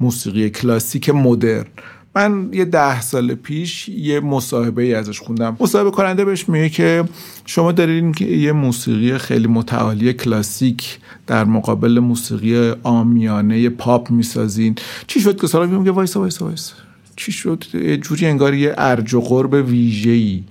موسیقی 0.00 0.50
کلاسیک 0.50 1.10
مدرن. 1.10 1.64
من 2.14 2.50
یه 2.52 2.64
ده 2.64 3.00
سال 3.00 3.34
پیش 3.34 3.88
یه 3.88 4.20
مصاحبه 4.20 4.82
ای 4.82 4.94
ازش 4.94 5.20
خوندم. 5.20 5.56
مصاحبه 5.60 5.90
کننده 5.90 6.24
بهش 6.24 6.48
میگه 6.48 6.68
که 6.68 7.04
شما 7.46 7.72
دارین 7.72 8.12
که 8.12 8.24
یه 8.24 8.52
موسیقی 8.52 9.18
خیلی 9.18 9.46
متعالی 9.46 10.12
کلاسیک 10.12 10.98
در 11.26 11.44
مقابل 11.44 11.98
موسیقی 11.98 12.74
آمیانه 12.82 13.68
پاپ 13.68 14.10
می‌سازین. 14.10 14.74
چی 15.06 15.20
شد 15.20 15.40
که 15.40 15.46
سالا 15.46 15.66
میگه 15.66 15.90
وایسا 15.90 16.20
وایسا 16.20 16.44
وایسا. 16.44 16.74
چی 17.16 17.32
شد؟ 17.32 17.64
یه 17.74 17.96
جوری 17.96 18.26
انگار 18.26 18.54
یه 18.54 18.74
ارج 18.78 19.14
و 19.14 19.20
قرب 19.20 19.52
ویژه‌ای 19.52 20.42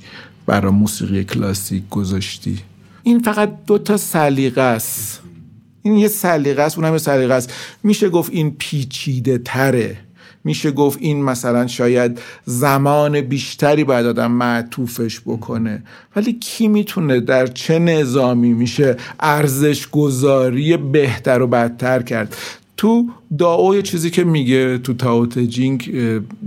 برای 0.45 0.71
موسیقی 0.71 1.23
کلاسیک 1.23 1.89
گذاشتی. 1.89 2.59
این 3.03 3.19
فقط 3.19 3.65
دو 3.67 3.77
تا 3.77 3.97
سلیقه 3.97 4.61
است. 4.61 5.21
این 5.81 5.97
یه 5.97 6.07
سلیقه 6.07 6.61
است 6.61 6.77
اونم 6.77 6.93
یه 6.93 6.97
سلیقه 6.97 7.33
است. 7.33 7.53
میشه 7.83 8.09
گفت 8.09 8.31
این 8.33 8.55
پیچیده 8.59 9.37
تره 9.37 9.97
میشه 10.47 10.71
گفت 10.71 10.99
این 11.01 11.23
مثلا 11.23 11.67
شاید 11.67 12.19
زمان 12.45 13.21
بیشتری 13.21 13.83
باید 13.83 14.05
آدم 14.05 14.31
معطوفش 14.31 15.21
بکنه. 15.25 15.83
ولی 16.15 16.33
کی 16.33 16.67
می‌تونه 16.67 17.19
در 17.19 17.47
چه 17.47 17.79
نظامی 17.79 18.53
میشه 18.53 18.97
ارزش 19.19 19.87
گذاری 19.87 20.77
بهتر 20.77 21.41
و 21.41 21.47
بدتر 21.47 22.01
کرد؟ 22.01 22.35
تو 22.77 23.09
داو 23.37 23.75
یه 23.75 23.81
چیزی 23.81 24.09
که 24.09 24.23
میگه 24.23 24.77
تو 24.77 24.93
تاو 24.93 25.25
تجینگ 25.25 25.91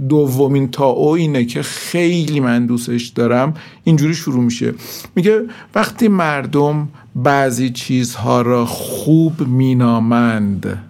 دومین 0.09 0.71
تاو 0.71 1.09
اینه 1.09 1.45
که 1.45 1.63
خیلی 1.63 2.41
من 2.41 2.67
دوستش 2.67 3.07
دارم. 3.07 3.55
اینجوری 3.85 4.15
شروع 4.15 4.45
میشه. 4.45 4.75
میگه 5.17 5.41
وقتی 5.75 6.09
مردم 6.09 6.89
بعضی 7.15 7.71
چیزها 7.71 8.43
را 8.43 8.67
خوب 8.67 9.49
مینامند 9.49 10.90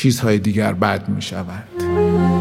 چیزهای 0.00 0.38
دیگر 0.38 0.72
بد 0.72 1.08
می‌شوند 1.08 2.39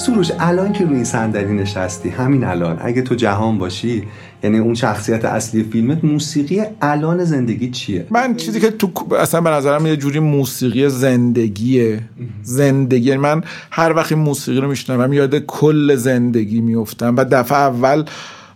سروش 0.00 0.30
الان 0.38 0.72
که 0.72 0.84
روی 0.84 0.94
این 0.94 1.04
صندلی 1.04 1.52
نشستی 1.52 2.08
همین 2.08 2.44
الان. 2.44 2.78
اگه 2.80 3.02
تو 3.02 3.14
جهان 3.14 3.58
باشی 3.58 4.02
یعنی 4.42 4.58
اون 4.58 4.74
شخصیت 4.74 5.24
اصلی 5.24 5.62
فیلمت 5.62 6.04
موسیقی 6.04 6.62
الان 6.82 7.24
زندگی 7.24 7.70
چیه؟ 7.70 8.06
من 8.10 8.36
چیزی 8.36 8.60
که 8.60 8.70
تو 8.70 9.14
اصلا 9.14 9.40
به 9.40 9.50
نظرم 9.50 9.86
یه 9.86 9.96
جوری 9.96 10.18
موسیقی 10.18 10.88
زندگیه. 10.88 12.00
زندگی 12.42 13.08
یعنی 13.08 13.20
من 13.20 13.42
هر 13.70 13.92
وقت 13.92 14.12
موسیقی 14.12 14.60
رو 14.60 14.68
میشنوم 14.68 15.12
یاد 15.12 15.38
کل 15.38 15.94
زندگی 15.94 16.60
میفتم 16.60 17.16
و 17.16 17.24
دفعه 17.24 17.58
اول 17.58 18.04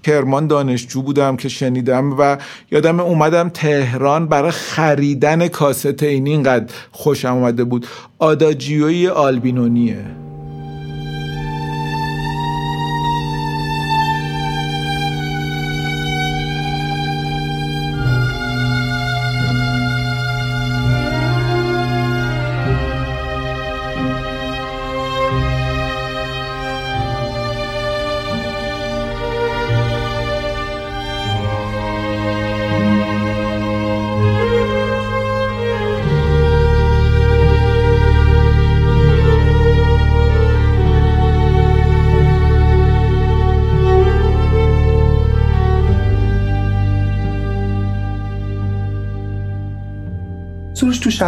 کرمان 0.03 0.47
دانشجو 0.47 1.03
بودم 1.03 1.37
که 1.37 1.49
شنیدم 1.49 2.13
و 2.19 2.37
یادم 2.71 3.01
اومدم 3.01 3.49
تهران 3.49 4.27
برای 4.27 4.51
خریدن 4.51 5.49
کاست 5.49 6.03
این 6.03 6.27
اینقدر 6.27 6.75
خوشم 6.93 7.35
اومده 7.35 7.65
بود. 7.65 7.87
آداجیوی 8.19 9.09
آلبینونیه. 9.09 10.05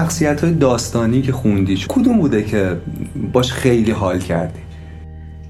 شخصیت 0.06 0.44
های 0.44 0.52
داستانی 0.52 1.22
که 1.22 1.32
خوندی 1.32 1.84
کدوم 1.88 2.18
بوده 2.18 2.42
که 2.42 2.76
باش 3.32 3.52
خیلی 3.52 3.90
حال 3.90 4.18
کردی؟ 4.18 4.60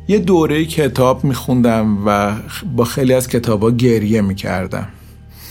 یه 0.09 0.19
دوره 0.19 0.65
کتاب 0.65 1.25
میخوندم 1.25 1.99
و 2.07 2.33
با 2.77 2.85
خیلی 2.85 3.15
از 3.15 3.29
کتابا 3.29 3.71
گریه 3.71 4.21
می‌کردم. 4.21 4.89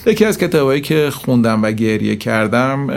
یکی 0.08 0.26
از 0.26 0.38
کتابایی 0.38 0.82
که 0.82 1.10
خوندم 1.13 1.63
و 1.63 1.72
گریه 1.72 2.15
کردم 2.15 2.88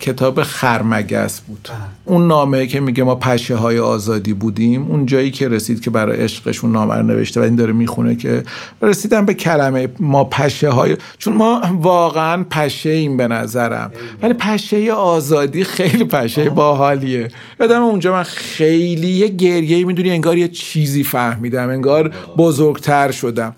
کتاب 0.00 0.42
خرمگس 0.42 1.40
بود. 1.40 1.68
اون 2.04 2.26
نامه 2.26 2.66
که 2.66 2.80
میگه 2.80 3.04
ما 3.04 3.14
پشه 3.14 3.56
های 3.56 3.78
آزادی 3.78 4.32
بودیم 4.32 4.82
اون 4.82 5.06
جایی 5.06 5.30
که 5.30 5.48
رسید 5.48 5.80
که 5.80 5.90
برای 5.90 6.20
عشقشون 6.20 6.72
نامه 6.72 6.94
رو 6.94 7.02
نوشته 7.02 7.40
و 7.40 7.42
این 7.42 7.56
داره 7.56 7.72
می‌خونه 7.72 8.16
که 8.16 8.42
رسیدم 8.82 9.24
به 9.24 9.34
کلمه 9.34 9.88
ما 10.00 10.24
پشه 10.24 10.70
های 10.70 10.96
چون 11.18 11.34
ما 11.34 11.62
واقعا 11.80 12.44
پشه 12.50 12.90
ایم 12.90 13.16
به 13.16 13.28
نظرم. 13.28 13.92
ولی 14.22 14.34
پشه 14.34 14.92
آزادی 14.92 15.64
خیلی 15.64 16.04
پشه 16.04 16.50
باحالیه. 16.50 17.28
یادم 17.60 17.82
اونجا 17.82 18.12
من 18.12 18.22
خیلی 18.22 19.08
یه 19.08 19.28
گریه 19.28 19.84
می‌دونی 19.84 20.10
انگار 20.10 20.38
یه 20.38 20.48
چیزی 20.48 21.04
فهمیدم 21.04 21.68
انگار 21.68 22.14
بزرگتر 22.36 23.10
شدم. 23.10 23.54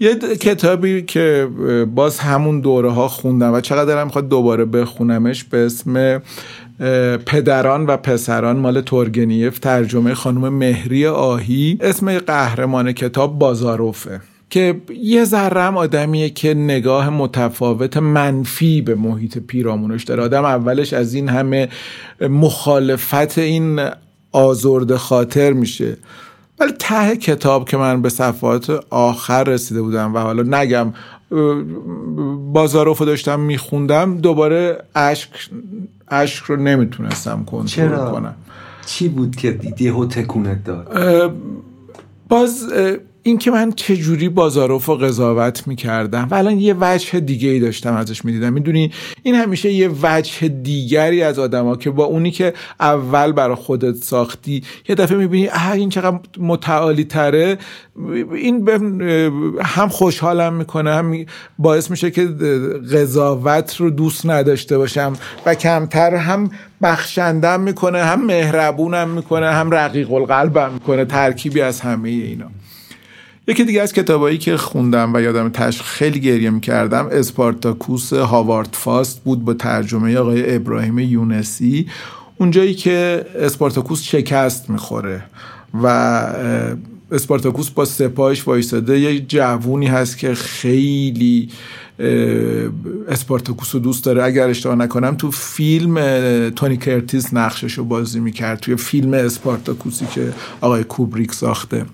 یه 0.00 0.14
کتابی 0.16 1.02
که 1.02 1.48
باز 1.94 2.18
همون 2.18 2.60
دوره 2.60 2.90
ها 2.90 3.08
خوندم 3.08 3.54
و 3.54 3.60
چقدر 3.60 3.84
دارم 3.84 4.06
می‌خواد 4.06 4.28
دوباره 4.28 4.64
بخونمش 4.64 5.44
به 5.44 5.58
اسم 5.58 6.22
پدران 7.26 7.86
و 7.86 7.96
پسران 7.96 8.56
مال 8.56 8.80
تورگنیف 8.80 9.58
ترجمه 9.58 10.14
خانم 10.14 10.48
مهری 10.48 11.06
آهی 11.06 11.78
اسم 11.80 12.18
قهرمان 12.18 12.92
کتاب 12.92 13.38
بازاروفه 13.38 14.20
که 14.50 14.80
یه 15.02 15.24
ذرم 15.24 15.76
آدمیه 15.76 16.30
که 16.30 16.54
نگاه 16.54 17.10
متفاوت 17.10 17.96
منفی 17.96 18.82
به 18.82 18.94
محیط 18.94 19.38
پیرامونش 19.38 20.04
داره. 20.04 20.22
آدم 20.22 20.44
اولش 20.44 20.92
از 20.92 21.14
این 21.14 21.28
همه 21.28 21.68
مخالفت 22.20 23.38
این 23.38 23.88
آزرد 24.32 24.96
خاطر 24.96 25.52
میشه. 25.52 25.96
ولی 26.60 26.72
ته 26.78 27.16
کتاب 27.16 27.68
که 27.68 27.76
من 27.76 28.02
به 28.02 28.08
صفحات 28.08 28.84
آخر 28.90 29.44
رسیده 29.44 29.82
بودم 29.82 30.14
و 30.14 30.18
حالا 30.18 30.42
نگم 30.42 30.92
بازاروفو 32.52 33.04
داشتم 33.04 33.40
میخوندم 33.40 34.18
دوباره 34.18 34.84
اشک 34.94 35.30
اشک 36.08 36.44
رو 36.44 36.56
نمی‌تونستم 36.56 37.44
کنترل 37.44 38.10
کنم. 38.12 38.34
چی 38.86 39.08
بود 39.08 39.36
که 39.36 39.52
دیدی؟ 39.52 39.90
و 39.90 40.04
تکونت 40.04 40.64
داد. 40.64 41.32
باز 42.28 42.72
اینکه 43.22 43.50
من 43.50 43.72
چه 43.72 43.96
جوری 43.96 44.28
بازاروف 44.28 44.88
و 44.88 44.94
قضاوت 44.94 45.66
می‌کردم. 45.66 46.28
و 46.30 46.34
الان 46.34 46.58
یه 46.58 46.74
وجه 46.80 47.20
دیگه 47.20 47.48
ای 47.48 47.60
داشتم 47.60 47.94
ازش 47.94 48.24
می‌دیدم. 48.24 48.52
می‌دونی؟ 48.52 48.92
این 49.22 49.34
همیشه 49.34 49.72
یه 49.72 49.90
وجه 50.02 50.48
دیگری 50.48 51.22
از 51.22 51.38
آدما 51.38 51.76
که 51.76 51.90
با 51.90 52.04
اونی 52.04 52.30
که 52.30 52.54
اول 52.80 53.32
برای 53.32 53.56
خودت 53.56 53.94
ساختی 53.94 54.62
یه 54.88 54.94
دفعه 54.94 55.18
می‌بینی 55.18 55.48
اه 55.48 55.72
این 55.72 55.88
چقدر 55.88 56.18
متعالی 56.38 57.04
تره 57.04 57.58
این 58.34 58.68
هم 59.62 59.88
خوشحالم 59.88 60.54
می‌کنه 60.54 60.94
هم 60.94 61.24
باعث 61.58 61.90
میشه 61.90 62.10
که 62.10 62.24
قضاوت 62.92 63.76
رو 63.76 63.90
دوست 63.90 64.26
نداشته 64.26 64.78
باشم. 64.78 65.12
و 65.46 65.54
کمتر 65.54 66.14
هم 66.14 66.50
بخشندم 66.82 67.60
می‌کنه 67.60 68.04
هم 68.04 68.26
مهربونم 68.26 69.08
می‌کنه 69.08 69.50
هم 69.50 69.70
رقیق 69.70 70.12
القلبم 70.12 70.70
می‌کنه 70.72 71.04
ترکیبی 71.04 71.60
از 71.60 71.80
همه 71.80 72.08
اینا. 72.08 72.50
یکی 73.48 73.64
دیگه 73.64 73.82
از 73.82 73.92
کتابایی 73.92 74.38
که 74.38 74.56
خوندم 74.56 75.14
و 75.14 75.20
یادم 75.20 75.48
تش 75.48 75.82
خیلی 75.82 76.20
گریه 76.20 76.50
می‌کردم 76.50 77.08
اسپارتاکوس 77.12 78.12
هاوارد 78.12 78.68
فاست 78.72 79.24
بود 79.24 79.44
با 79.44 79.54
ترجمه 79.54 80.16
آقای 80.16 80.56
ابراهیم 80.56 80.98
یونسی. 80.98 81.86
اونجایی 82.38 82.74
که 82.74 83.26
اسپارتاکوس 83.38 84.02
شکست 84.02 84.70
می‌خوره 84.70 85.24
و 85.82 85.86
اسپارتاکوس 87.12 87.70
با 87.70 87.84
سپاهش 87.84 88.48
وایستاده 88.48 89.00
یه 89.00 89.20
جوونی 89.20 89.86
هست 89.86 90.18
که 90.18 90.34
خیلی 90.34 91.48
اسپارتاکوس 93.08 93.74
رو 93.74 93.80
دوست 93.80 94.04
داره. 94.04 94.24
اگر 94.24 94.48
اشتباه 94.48 94.76
نکنم 94.76 95.14
تو 95.14 95.30
فیلم 95.30 95.94
تونی 96.50 96.76
کرتیس 96.76 97.34
نقشش 97.34 97.72
رو 97.72 97.84
بازی 97.84 98.20
می‌کرد 98.20 98.60
توی 98.60 98.76
فیلم 98.76 99.14
اسپارتاکوسی 99.14 100.06
که 100.06 100.32
آقای 100.60 100.84
کوبریک 100.84 101.32
ساخته. 101.32 101.86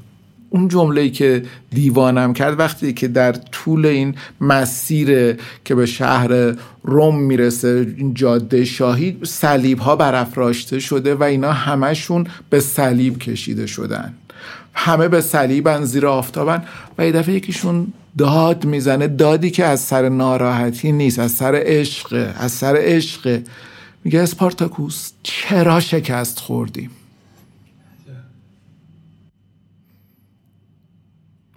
اون 0.55 0.69
جمله 0.69 1.01
ای 1.01 1.11
که 1.11 1.43
دیوانم 1.71 2.33
کرد 2.33 2.59
وقتی 2.59 2.93
که 2.93 3.09
در 3.09 3.33
طول 3.33 3.87
این 3.87 4.15
مسیر 4.41 5.37
که 5.65 5.75
به 5.75 5.87
شهر 5.87 6.55
روم 6.83 7.21
می‌رسه 7.21 7.95
این 7.97 8.15
جاده 8.15 8.65
شاهی 8.65 9.19
صلیب 9.23 9.79
ها 9.79 9.97
برافراشته 9.97 10.79
شده 10.79 11.15
و 11.15 11.23
اینا 11.23 11.53
همشون 11.53 12.27
به 12.51 12.61
صلیب 12.61 13.19
کشیده 13.19 13.67
شدن. 13.67 14.15
همه 14.75 15.09
به 15.09 15.21
صلیبن 15.21 15.85
زیر 15.85 16.07
آفتابن 16.07 16.63
و 16.99 17.07
یه 17.07 17.13
دفعه 17.13 17.35
یکیشون 17.35 17.87
داد 18.19 18.65
می‌زنه 18.65 19.09
دادی 19.09 19.51
که 19.51 19.65
از 19.65 19.81
سر 19.81 20.09
ناراحتی 20.09 20.93
نیست 20.93 21.19
از 21.19 21.33
سر 21.33 21.63
عشق 21.65 22.35
از 22.39 22.53
سر 22.53 22.77
عشق. 22.79 23.43
میگه 24.05 24.21
اسپارتاکوس 24.21 25.11
چرا 25.23 25.81
شکست 25.81 26.39
خوردیم 26.39 26.91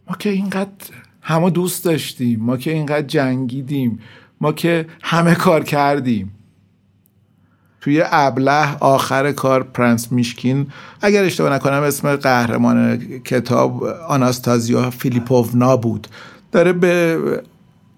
ما 0.09 0.15
که 0.19 0.29
اینقدر 0.29 0.85
همه 1.21 1.49
دوست 1.49 1.85
داشتیم 1.85 2.39
ما 2.39 2.57
که 2.57 2.71
اینقدر 2.71 3.07
جنگیدیم 3.07 3.99
ما 4.41 4.51
که 4.51 4.87
همه 5.01 5.35
کار 5.35 5.63
کردیم. 5.63 6.31
توی 7.81 8.03
ابله 8.05 8.77
آخر 8.77 9.31
کار 9.31 9.63
پرنس 9.63 10.11
میشکین 10.11 10.67
اگر 11.01 11.23
اشتباه 11.23 11.53
نکنم 11.53 11.81
اسم 11.81 12.15
قهرمان 12.15 12.97
کتاب 13.19 13.83
آناستازیا 13.83 14.89
فیلیپوونا 14.89 15.77
بود. 15.77 16.07
داره 16.51 16.73
به 16.73 17.19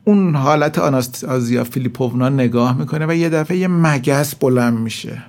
اون 0.06 0.36
حالت 0.36 0.80
آناستازیا 0.80 1.64
فیلیپوونا 1.64 2.30
نگاه 2.30 2.78
می‌کنه 2.78 3.06
و 3.06 3.14
یه 3.16 3.30
دفعه 3.30 3.58
یه 3.58 3.68
مگس 3.68 4.36
بلند 4.36 4.80
میشه. 4.80 5.24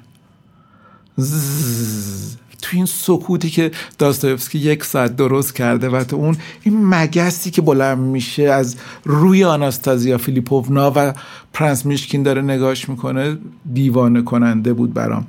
تو 2.63 2.77
این 2.77 2.87
سکوتی 2.87 3.51
که 3.51 3.71
داستایفسکی 3.99 4.59
یک 4.59 4.85
ساعت 4.85 5.17
درست 5.17 5.55
کرده 5.55 5.89
و 5.89 6.05
تو 6.05 6.17
اون 6.17 6.37
این 6.63 6.87
مگسی 6.87 7.51
که 7.51 7.63
بلند 7.63 7.99
میشه 7.99 8.43
از 8.43 8.77
روی 9.05 9.45
آناستازیا 9.45 10.19
فیلیپوونا 10.19 10.93
و 10.97 11.15
پرنس 11.53 11.87
میشکین 11.87 12.23
داره 12.23 12.43
نگاش 12.43 12.89
می‌کنه 12.89 13.39
دیوانه 13.75 14.23
کننده 14.23 14.73
بود 14.73 14.95
برام. 14.95 15.27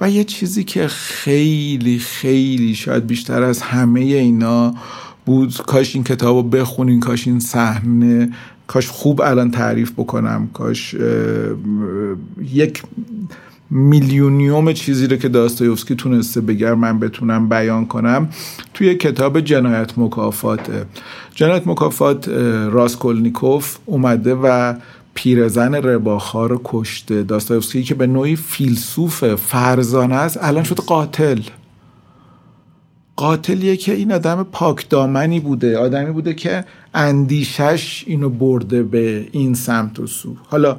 و 0.00 0.10
یه 0.10 0.24
چیزی 0.24 0.64
که 0.64 0.88
خیلی 0.88 1.98
خیلی 1.98 2.74
شاید 2.74 3.06
بیشتر 3.06 3.42
از 3.42 3.62
همه 3.62 4.00
اینا 4.00 4.74
بود 5.26 5.56
کاش 5.56 5.94
این 5.94 6.04
کتاب 6.04 6.36
رو 6.36 6.42
بخونین 6.42 7.00
کاش 7.00 7.26
این 7.26 7.40
صحنه 7.40 8.32
کاش 8.66 8.88
خوب 8.88 9.20
الان 9.20 9.50
تعریف 9.50 9.92
بکنم 9.92 10.50
کاش 10.52 10.94
یک 12.42 12.82
میلیونیوم 13.70 14.72
چیزی 14.72 15.06
رو 15.06 15.16
که 15.16 15.28
داستایوفسکی 15.28 15.94
تونسته 15.94 16.40
اگر 16.40 16.74
من 16.74 16.98
بتونم 16.98 17.48
بیان 17.48 17.86
کنم 17.86 18.28
توی 18.74 18.94
کتاب 18.94 19.40
جنایت 19.40 19.98
مکافات. 19.98 20.60
جنایت 21.34 21.66
مکافات 21.66 22.28
راسکولنیکوف 22.70 23.78
اومده 23.86 24.34
و 24.34 24.74
پیرزن 25.14 25.74
رباخوار 25.74 26.46
رو 26.46 26.60
کشته. 26.64 27.22
داستایوفسکی 27.22 27.82
که 27.82 27.94
به 27.94 28.06
نوعی 28.06 28.36
فیلسوف 28.36 29.34
فرزانه 29.34 30.14
است 30.14 30.38
الان 30.40 30.64
شد 30.64 30.76
قاتل. 30.76 31.40
قاتلیه 33.16 33.76
که 33.76 33.92
این 33.94 34.12
آدم 34.12 34.46
پاک 34.52 34.88
دامنی 34.88 35.40
بوده 35.40 35.78
آدمی 35.78 36.12
بوده 36.12 36.34
که 36.34 36.64
اندیشش 36.94 38.04
اینو 38.06 38.28
برده 38.28 38.82
به 38.82 39.28
این 39.32 39.54
سمت 39.54 40.00
و 40.00 40.06
سو. 40.06 40.36
حالا 40.46 40.76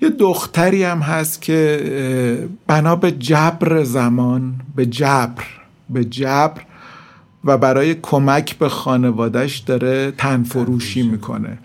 یه 0.00 0.10
دختری 0.10 0.84
هم 0.84 0.98
هست 0.98 1.42
که 1.42 2.48
بنا 2.66 2.96
به 2.96 3.12
جبر 3.12 3.82
زمان 3.82 4.54
به 4.76 4.86
جبر 4.86 5.44
به 5.90 6.04
جبر 6.04 6.60
و 7.44 7.58
برای 7.58 7.94
کمک 7.94 8.58
به 8.58 8.68
خانوادش 8.68 9.58
داره 9.58 10.10
تنفروشی 10.10 11.02
می‌کنه. 11.02 11.58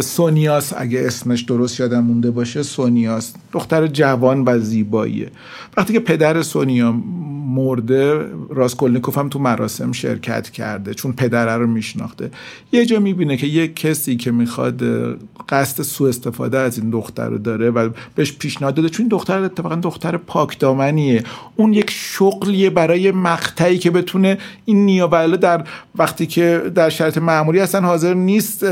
سونیاس 0.00 0.72
اگه 0.76 1.00
اسمش 1.06 1.42
درست 1.42 1.80
یادم 1.80 2.04
مونده 2.04 2.30
باشه 2.30 2.62
سونیاس. 2.62 3.34
دختر 3.52 3.86
جوان 3.86 4.44
و 4.46 4.58
زیباییه. 4.58 5.30
وقتی 5.76 5.92
که 5.92 6.00
پدر 6.00 6.42
سونیا 6.42 6.92
مرده 7.46 8.26
راسکولنیکوف 8.50 9.18
هم 9.18 9.28
تو 9.28 9.38
مراسم 9.38 9.92
شرکت 9.92 10.50
کرده 10.50 10.94
چون 10.94 11.12
پدره 11.12 11.56
رو 11.56 11.66
میشناخته. 11.66 12.30
یه 12.72 12.86
جا 12.86 13.00
می‌بینه 13.00 13.36
که 13.36 13.46
یک 13.46 13.76
کسی 13.76 14.16
که 14.16 14.30
می‌خواد 14.30 14.82
قصد 15.48 15.82
سوء 15.82 16.08
استفاده 16.08 16.58
از 16.58 16.78
این 16.78 16.90
دختر 16.90 17.28
رو 17.28 17.38
داره 17.38 17.70
و 17.70 17.90
بهش 18.14 18.32
پیشنهاد 18.32 18.74
داده 18.74 18.88
چون 18.88 19.08
دختر 19.08 19.42
اتفاقا 19.42 19.74
دختر 19.74 20.16
پاکدامنیه 20.16 21.24
اون 21.56 21.72
یک 21.72 21.90
شغلیه 21.90 22.70
برای 22.70 23.12
مقطعی 23.12 23.78
که 23.78 23.90
بتونه 23.90 24.38
این 24.64 24.84
نیاوله 24.84 25.36
در 25.36 25.64
وقتی 25.98 26.26
که 26.26 26.62
در 26.74 26.90
شرط 26.90 27.18
معمولی 27.18 27.60
اصلا 27.60 27.80
حاضر 27.80 28.14
نیست 28.14 28.64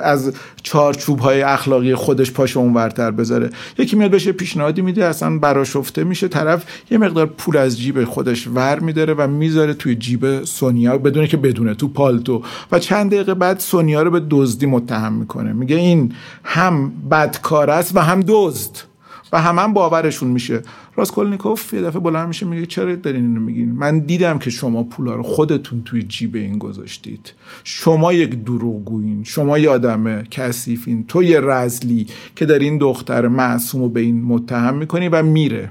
از 0.00 0.32
چارچوب 0.62 1.18
های 1.18 1.42
اخلاقی 1.42 1.94
خودش 1.94 2.32
پاش 2.32 2.56
اونورتر 2.56 3.10
بذاره. 3.10 3.50
یکی 3.78 3.96
میاد 3.96 4.10
بشه 4.10 4.32
پیشنهادی 4.32 4.82
میده 4.82 5.04
اصلا 5.04 5.38
براشفته 5.38 6.04
میشه. 6.04 6.28
طرف 6.28 6.64
یه 6.90 6.98
مقدار 6.98 7.26
پول 7.26 7.56
از 7.56 7.80
جیب 7.80 8.04
خودش 8.04 8.48
ور 8.54 8.78
میداره 8.78 9.14
و 9.14 9.26
می‌ذاره 9.26 9.74
توی 9.74 9.94
جیب 9.94 10.44
سونیا 10.44 10.98
بدونه 10.98 11.26
که 11.26 11.36
بدونه 11.36 11.74
تو 11.74 11.88
پالتو. 11.88 12.42
و 12.72 12.78
چند 12.78 13.10
دقیقه 13.10 13.34
بعد 13.34 13.58
سونیا 13.58 14.02
رو 14.02 14.10
به 14.10 14.22
دزدی 14.30 14.66
متهم 14.66 15.12
می‌کنه. 15.12 15.52
میگه 15.52 15.76
این 15.76 16.14
هم 16.44 16.92
بدکار 17.10 17.70
است 17.70 17.96
و 17.96 18.00
هم 18.00 18.24
دزد. 18.26 18.89
و 19.32 19.40
هم, 19.40 19.58
هم 19.58 19.72
باورشون 19.72 20.28
میشه. 20.28 20.62
راسکولنیکوف 20.96 21.74
یه 21.74 21.82
دفعه 21.82 22.00
بلند 22.00 22.28
میشه 22.28 22.46
میگه 22.46 22.66
چرا 22.66 22.96
دارین 22.96 23.24
اینو 23.24 23.40
میگین؟ 23.40 23.72
من 23.72 23.98
دیدم 23.98 24.38
که 24.38 24.50
شما 24.50 24.82
پولا 24.82 25.14
رو 25.14 25.22
خودتون 25.22 25.82
توی 25.84 26.02
جیب 26.02 26.34
این 26.34 26.58
گذاشتید. 26.58 27.32
شما 27.64 28.12
یک 28.12 28.44
دروغگویین 28.44 29.24
شما 29.24 29.58
یه 29.58 29.70
آدم 29.70 30.22
کثیفین 30.22 31.04
تو 31.06 31.22
یه 31.22 31.40
رزلی 31.40 32.06
که 32.36 32.46
در 32.46 32.58
این 32.58 32.78
دختر 32.78 33.28
معصوم 33.28 33.82
رو 33.82 33.88
به 33.88 34.00
این 34.00 34.22
متهم 34.22 34.76
می‌کنی 34.76 35.08
و 35.08 35.22
میره. 35.22 35.70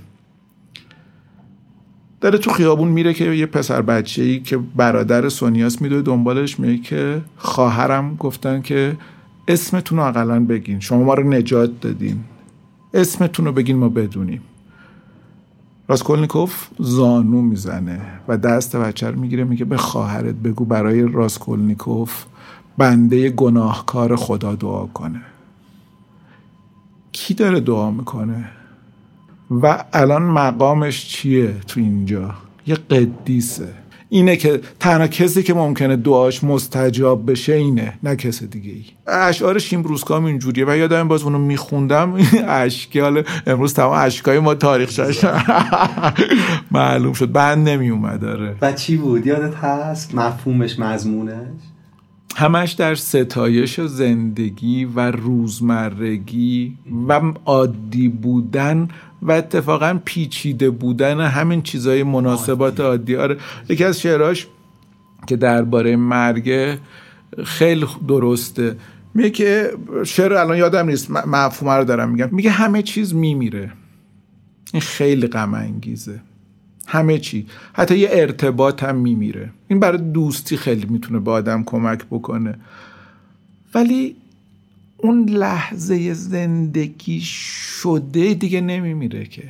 داره 2.21 2.37
تو 2.37 2.51
خیابون 2.51 2.87
میره 2.87 3.13
که 3.13 3.25
یه 3.25 3.45
پسر 3.45 3.81
بچه 3.81 4.23
ای 4.23 4.39
که 4.39 4.57
برادر 4.57 5.29
سونیاس 5.29 5.81
میدوه 5.81 6.01
دنبالش 6.01 6.59
میگه 6.59 6.83
که 6.83 7.21
خواهرم 7.37 8.15
گفتن 8.15 8.61
که 8.61 8.97
اسمتون 9.47 9.97
رو 9.97 10.03
اقلا 10.03 10.45
بگین. 10.45 10.79
شما 10.79 11.03
ما 11.03 11.13
رو 11.13 11.29
نجات 11.29 11.81
دادین. 11.81 12.19
اسمتون 12.93 13.45
رو 13.45 13.51
بگین 13.51 13.77
ما 13.77 13.89
بدونیم. 13.89 14.41
راسکولنیکوف 15.87 16.67
زانو 16.79 17.41
می‌زنه 17.41 18.01
و 18.27 18.37
دست 18.37 18.75
بچه 18.75 19.09
رو 19.09 19.19
می‌گیره 19.19 19.43
میگه 19.43 19.65
به 19.65 19.77
خواهرت 19.77 20.35
بگو 20.35 20.65
برای 20.65 21.01
راسکولنیکوف 21.01 22.25
بنده 22.77 23.29
گناهکار 23.29 24.15
خدا 24.15 24.55
دعا 24.55 24.85
کنه. 24.85 25.21
کی 27.11 27.33
داره 27.33 27.59
دعا 27.59 27.91
می‌کنه؟ 27.91 28.49
و 29.51 29.83
الان 29.93 30.21
مقامش 30.23 31.07
چیه 31.07 31.55
تو 31.67 31.79
اینجا؟ 31.79 32.35
یه 32.67 32.75
قدیسه. 32.75 33.73
اینه 34.09 34.35
که 34.35 34.61
تنها 34.79 35.07
کسی 35.07 35.43
که 35.43 35.53
ممکنه 35.53 35.95
دعاش 35.95 36.43
مستجاب 36.43 37.31
بشه 37.31 37.53
اینه 37.53 37.93
نه 38.03 38.15
کس 38.15 38.43
دیگه 38.43 38.71
ای 38.71 38.85
اشعار 39.07 39.59
شیمروزکام 39.59 40.25
اینجوریه. 40.25 40.65
و 40.67 40.77
یادم 40.77 41.07
باز 41.07 41.23
اونو 41.23 41.37
میخوندم. 41.37 42.13
اشکی 42.47 42.99
حالا 42.99 43.23
امروز 43.47 43.73
تمام 43.73 43.93
اشکای 43.93 44.39
ما 44.39 44.55
تاریخ 44.55 44.89
شد 44.89 45.13
معلوم 46.71 47.13
شد. 47.13 47.31
بند 47.31 47.69
نمی 47.69 47.89
اومد 47.89 48.19
داره 48.19 48.55
و 48.61 48.71
چی 48.71 48.97
بود؟ 48.97 49.27
یادت 49.27 49.55
هست؟ 49.55 50.15
مفهومش 50.15 50.79
مضمونش؟ 50.79 51.47
همش 52.35 52.71
در 52.71 52.95
ستایش 52.95 53.81
زندگی 53.81 54.85
و 54.85 55.11
روزمرگی 55.11 56.77
و 57.07 57.21
عادی 57.45 58.09
بودن 58.09 58.87
و 59.21 59.31
اتفاقا 59.31 59.99
پیچیده 60.05 60.69
بودن 60.69 61.21
همین 61.21 61.61
چیزای 61.61 62.03
مناسبات 62.03 62.79
عادی. 62.79 63.15
آره. 63.15 63.37
یکی 63.69 63.83
از 63.83 64.01
شعراش 64.01 64.47
که 65.27 65.35
درباره 65.35 65.95
مرگ 65.95 66.77
خیلی 67.43 67.85
درسته. 68.07 68.75
میگه 69.13 69.29
که 69.29 69.71
شعر 70.05 70.33
الان 70.33 70.57
یادم 70.57 70.89
نیست 70.89 71.11
مفهوم 71.11 71.71
رو 71.71 71.83
دارم 71.83 72.09
میگم. 72.09 72.29
میگه 72.31 72.49
همه 72.49 72.81
چیز 72.81 73.15
میمیره. 73.15 73.71
این 74.73 74.81
خیلی 74.81 75.27
غم 75.27 75.53
انگیزه. 75.53 76.21
همه 76.87 77.17
چی. 77.17 77.47
حتی 77.73 77.97
یه 77.97 78.09
ارتباط 78.11 78.83
هم 78.83 78.95
میمیره. 78.95 79.49
این 79.67 79.79
برای 79.79 79.97
دوستی 79.97 80.57
خیلی 80.57 80.85
می‌تونه 80.89 81.19
به 81.19 81.31
آدم 81.31 81.63
کمک 81.63 82.05
بکنه. 82.11 82.55
ولی 83.75 84.15
اون 85.01 85.29
لحظه 85.29 86.13
زندگی 86.13 87.19
شده 87.21 88.33
دیگه 88.33 88.61
نمیمیره 88.61 89.25
که. 89.25 89.43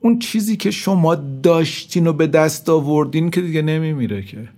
اون 0.00 0.18
چیزی 0.18 0.56
که 0.56 0.70
شما 0.70 1.14
داشتین 1.14 2.06
و 2.06 2.12
به 2.12 2.26
دست 2.26 2.68
آوردین 2.68 3.30
که 3.30 3.40
دیگه 3.40 3.62
نمیمیره 3.62 4.22
که. 4.22 4.48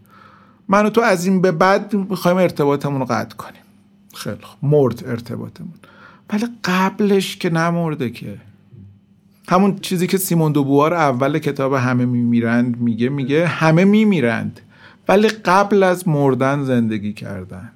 من 0.69 0.87
و 0.87 0.91
تو 0.91 1.01
از 1.01 1.27
این 1.27 1.41
به 1.41 1.53
بعد 1.53 1.95
می‌خوایم 1.95 2.37
ارتباطمون 2.37 3.01
رو 3.01 3.07
قطع 3.07 3.37
کنیم. 3.37 3.63
خیلی 4.15 4.37
مرد 4.63 5.05
ارتباطمون. 5.07 5.75
ولی 6.33 6.47
قبلش 6.65 7.37
که 7.37 7.51
نمرده 7.51 8.11
که. 8.11 8.37
همون 9.49 9.79
چیزی 9.79 10.07
که 10.07 10.19
سیمون 10.19 10.53
دوبوار 10.53 10.95
اول 10.95 11.39
کتاب 11.39 11.75
همه 11.75 12.05
میمیرند 12.05 12.81
میگه 12.81 13.09
میگه 13.09 13.47
همه 13.47 13.85
میمیرند. 13.85 14.61
ولی 15.09 15.29
قبل 15.29 15.83
از 15.83 16.09
مردن 16.09 16.65
زندگی 16.65 17.13
کردند 17.13 17.73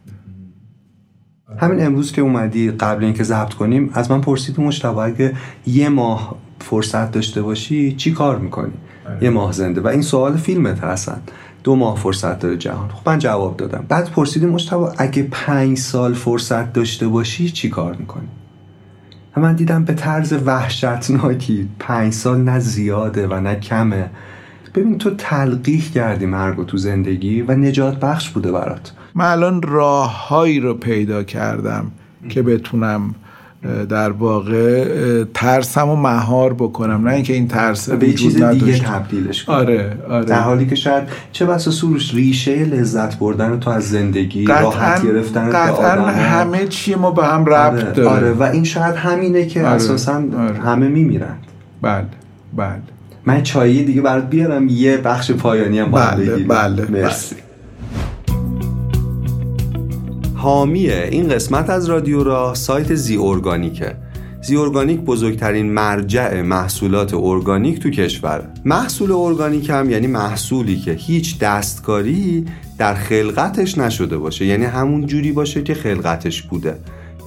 همین 1.58 1.86
امروز 1.86 2.12
که 2.12 2.22
اومدی 2.22 2.70
قبل 2.70 3.04
اینکه 3.04 3.22
ضبط 3.22 3.54
کنیم 3.54 3.90
از 3.94 4.10
من 4.10 4.20
پرسیدی 4.20 4.62
مشتبه 4.62 4.98
اگه 4.98 5.36
یه 5.66 5.88
ماه 5.88 6.36
فرصت 6.60 7.12
داشته 7.12 7.42
باشی 7.42 7.92
چی 7.92 8.12
کار 8.12 8.38
می‌کنی؟ 8.38 8.72
یه 9.20 9.30
ماه 9.30 9.52
زنده. 9.52 9.80
و 9.80 9.86
این 9.86 10.02
سوال 10.02 10.36
فیلمت 10.36 10.80
هستن. 10.84 11.20
دو 11.64 11.76
ماه 11.76 11.96
فرصت 11.96 12.38
داره 12.38 12.56
جهان. 12.56 12.88
خب 12.88 13.08
من 13.08 13.18
جواب 13.18 13.56
دادم. 13.56 13.84
بعد 13.88 14.10
پرسیدی 14.10 14.46
مشتبه 14.46 14.92
اگه 14.98 15.28
پنج 15.30 15.78
سال 15.78 16.14
فرصت 16.14 16.72
داشته 16.72 17.08
باشی 17.08 17.50
چی 17.50 17.68
کار 17.68 17.96
می‌کنی؟ 17.96 18.28
و 19.36 19.40
من 19.40 19.54
دیدم 19.54 19.84
به 19.84 19.94
طرز 19.94 20.32
وحشتناکی 20.32 21.68
پنج 21.78 22.12
سال 22.12 22.40
نه 22.40 22.58
زیاده 22.58 23.26
و 23.26 23.40
نه 23.40 23.54
کمه. 23.54 24.10
ببین 24.74 24.98
تو 24.98 25.10
تلقیح 25.10 25.90
کردی 25.94 26.26
مرگ 26.26 26.66
تو 26.66 26.76
زندگی 26.76 27.42
و 27.42 27.52
نجات 27.52 28.00
بخش 28.00 28.30
بوده 28.30 28.52
برات. 28.52 28.92
من 29.14 29.24
الان 29.24 29.62
راههایی 29.62 30.60
رو 30.60 30.74
پیدا 30.74 31.22
کردم 31.22 31.92
که 32.28 32.42
بتونم 32.42 33.14
در 33.88 34.10
واقع 34.10 35.24
ترسم 35.34 35.88
و 35.88 35.96
مهار 35.96 36.54
بکنم. 36.54 37.08
نه 37.08 37.14
اینکه 37.14 37.32
این 37.32 37.48
ترس 37.48 37.90
به 37.90 38.12
چیز 38.12 38.42
دیگه 38.42 38.78
تبدیلش 38.78 39.44
کنی 39.44 39.56
آره 39.56 39.96
آره. 40.08 40.24
در 40.24 40.40
حالی 40.40 40.66
که 40.66 40.74
شاید 40.74 41.04
چه 41.32 41.46
بسا 41.46 41.70
سروش 41.70 42.14
ریشه 42.14 42.64
لذت 42.64 43.18
بردن 43.18 43.60
تو 43.60 43.70
از 43.70 43.90
زندگی 43.90 44.44
راحت 44.44 45.06
گرفتن 45.06 45.50
قطعا 45.50 46.06
همه 46.06 46.66
چی 46.66 46.94
ما 46.94 47.10
به 47.10 47.24
هم 47.26 47.44
ربط 47.44 47.82
آره, 47.82 47.92
داره. 47.92 48.08
آره 48.08 48.32
و 48.32 48.42
این 48.42 48.64
شاید 48.64 48.94
همینه 48.94 49.46
که 49.46 49.60
آره، 49.60 49.70
اساسا 49.70 50.22
آره. 50.38 50.58
همه 50.58 50.88
میمیرند. 50.88 51.38
بله 51.82 52.06
بله. 52.56 52.82
من 53.26 53.42
چایی 53.42 53.84
دیگه 53.84 54.00
برات 54.00 54.30
بیارم 54.30 54.68
یه 54.68 54.96
بخش 54.96 55.30
پایانی 55.30 55.78
هم 55.78 55.90
بله، 55.90 56.16
بگیریم. 56.16 56.48
بله، 56.48 56.90
مرسی. 56.90 57.36
حامی 60.34 60.90
این 60.90 61.28
قسمت 61.28 61.70
از 61.70 61.86
رادیو 61.90 62.24
را 62.24 62.54
سایت 62.54 62.94
زی 62.94 63.16
ارگانیکه. 63.16 63.96
زی 64.42 64.56
ارگانیک 64.56 65.00
بزرگترین 65.00 65.72
مرجع 65.72 66.42
محصولات 66.42 67.14
ارگانیک 67.14 67.80
تو 67.80 67.90
کشور. 67.90 68.48
محصول 68.64 69.12
ارگانیک 69.12 69.70
هم 69.70 69.90
یعنی 69.90 70.06
محصولی 70.06 70.76
که 70.76 70.92
هیچ 70.92 71.38
دستکاری 71.38 72.46
در 72.78 72.94
خلقتش 72.94 73.78
نشده 73.78 74.18
باشه. 74.18 74.46
یعنی 74.46 74.64
همون 74.64 75.06
جوری 75.06 75.32
باشه 75.32 75.62
که 75.62 75.74
خلقتش 75.74 76.42
بوده. 76.42 76.76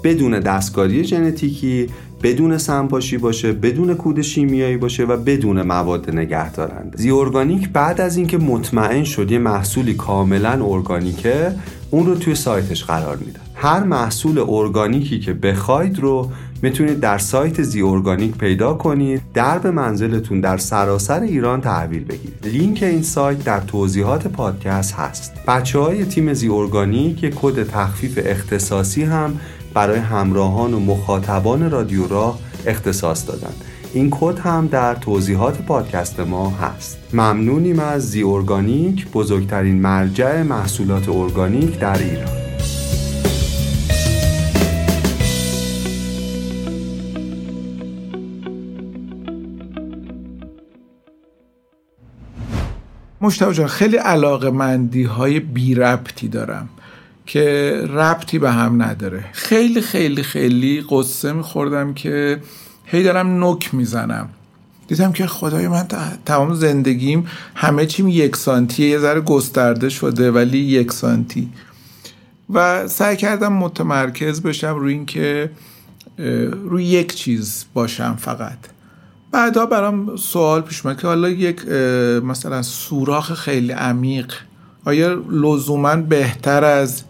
بدون 0.04 0.40
دستکاری 0.40 1.04
ژنتیکی 1.04 1.88
بدون 2.26 2.58
سمپاشی 2.58 3.18
باشه 3.18 3.54
بدون 3.54 3.94
کود 3.94 4.22
شیمیایی 4.22 4.78
باشه 4.78 5.04
و 5.04 5.18
بدون 5.18 5.62
مواد 5.62 6.10
نگهدارنده. 6.10 6.98
زی 6.98 7.12
ارگانیک 7.12 7.70
بعد 7.70 8.02
از 8.02 8.18
اینکه 8.18 8.38
مطمئن 8.38 9.04
شد 9.04 9.32
یه 9.32 9.38
محصولی 9.38 9.94
کاملا 9.94 10.66
ارگانیکه 10.66 11.52
اون 11.92 12.06
رو 12.06 12.16
توی 12.16 12.36
سایتش 12.36 12.84
قرار 12.84 13.18
میده 13.18 13.40
هر 13.56 13.84
محصول 13.84 14.46
ارگانیکی 14.48 15.20
که 15.20 15.34
بخواید 15.34 16.00
رو 16.00 16.32
می‌تونید 16.62 17.00
در 17.00 17.18
سایت 17.18 17.62
زی 17.62 17.82
ارگانیک 17.82 18.38
پیدا 18.38 18.74
کنید 18.74 19.22
درب 19.34 19.68
منزلتون 19.68 20.42
در 20.42 20.58
سراسر 20.58 21.22
ایران 21.22 21.62
تحویل 21.62 22.04
بگیرید. 22.04 22.48
لینک 22.48 22.84
این 22.84 23.02
سایت 23.02 23.44
در 23.44 23.60
توضیحات 23.60 24.28
پادکست 24.28 24.94
هست. 24.94 25.34
بچه 25.48 25.80
های 25.80 26.06
تیم 26.06 26.34
زی 26.34 26.50
ارگانیک 26.50 27.24
یک 27.24 27.36
کد 27.36 27.64
تخفیف 27.64 28.20
اختصاصی 28.26 29.04
هم 29.04 29.40
برای 29.76 30.00
همراهان 30.00 30.74
و 30.74 30.80
مخاطبان 30.80 31.72
رادیو 31.72 32.08
راه 32.08 32.40
اختصاص 32.66 33.28
دادن. 33.28 33.54
این 33.94 34.10
کد 34.12 34.40
هم 34.40 34.68
در 34.68 34.96
توضیحات 34.96 35.62
پادکست 35.62 36.20
ما 36.20 36.50
هست. 36.50 36.98
ممنونیم 37.14 37.80
از 37.80 38.10
زی 38.12 38.24
ارگانیک 38.24 39.12
بزرگترین 39.12 39.82
مرجع 39.82 40.42
محصولات 40.42 41.10
ارگانیک 41.10 41.80
در 41.80 41.98
ایران. 41.98 42.46
مشتبه 53.22 53.54
جان 53.54 53.68
خیلی 53.68 53.98
علاقه 53.98 54.50
مندی 54.50 55.04
های 55.04 55.40
بی 55.40 55.76
ربطی 55.76 56.28
دارم. 56.28 56.70
که 57.26 57.72
ربطی 57.90 58.40
به 58.40 58.52
هم 58.52 58.82
نداره. 58.82 59.26
خیلی 59.32 59.82
خیلی 59.82 60.24
خیلی 60.24 60.86
قصه 60.90 61.34
میخوردم 61.34 61.94
که 61.94 62.42
هی 62.86 63.04
دارم 63.04 63.44
نک 63.44 63.74
می‌زنم. 63.74 64.30
دیدم 64.88 65.12
که 65.12 65.28
خدای 65.28 65.68
من 65.68 65.88
تمام 66.26 66.54
زندگیم 66.54 67.28
همه 67.56 67.86
چیم 67.86 68.08
یک 68.08 68.36
سانتیه 68.36 68.90
یه 68.90 69.00
ذره 69.00 69.22
گسترده 69.22 69.90
شده 69.90 70.32
ولی 70.32 70.58
یک 70.58 70.92
سانتی. 70.92 71.50
و 72.54 72.88
سعی 72.88 73.18
کردم 73.18 73.54
متمرکز 73.54 74.42
بشم 74.42 74.76
روی 74.76 74.94
اینکه 74.94 75.50
روی 76.64 76.84
یک 76.84 77.16
چیز 77.16 77.66
باشم 77.74 78.16
فقط. 78.20 78.58
بعدا 79.32 79.66
برام 79.66 80.16
سوال 80.16 80.62
پیش 80.62 80.86
اومد 80.86 81.02
که 81.02 81.08
حالا 81.08 81.30
یک 81.30 81.68
مثلا 82.24 82.62
سوراخ 82.62 83.34
خیلی 83.34 83.72
عمیق 83.72 84.34
آیا 84.86 85.14
لزوما 85.32 85.96
بهتر 85.96 86.64
از 86.64 87.04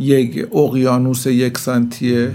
یک 0.00 0.46
اقیانوس 0.52 1.26
یک 1.26 1.58
سانتیه 1.58 2.30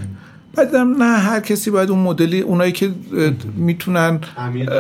بعد 0.55 0.75
نه 0.75 1.05
هر 1.05 1.39
کسی 1.39 1.71
باید 1.71 1.89
اون 1.89 1.99
مدلی 1.99 2.41
اونایی 2.41 2.71
که 2.71 2.91
می‌تونن 3.55 4.19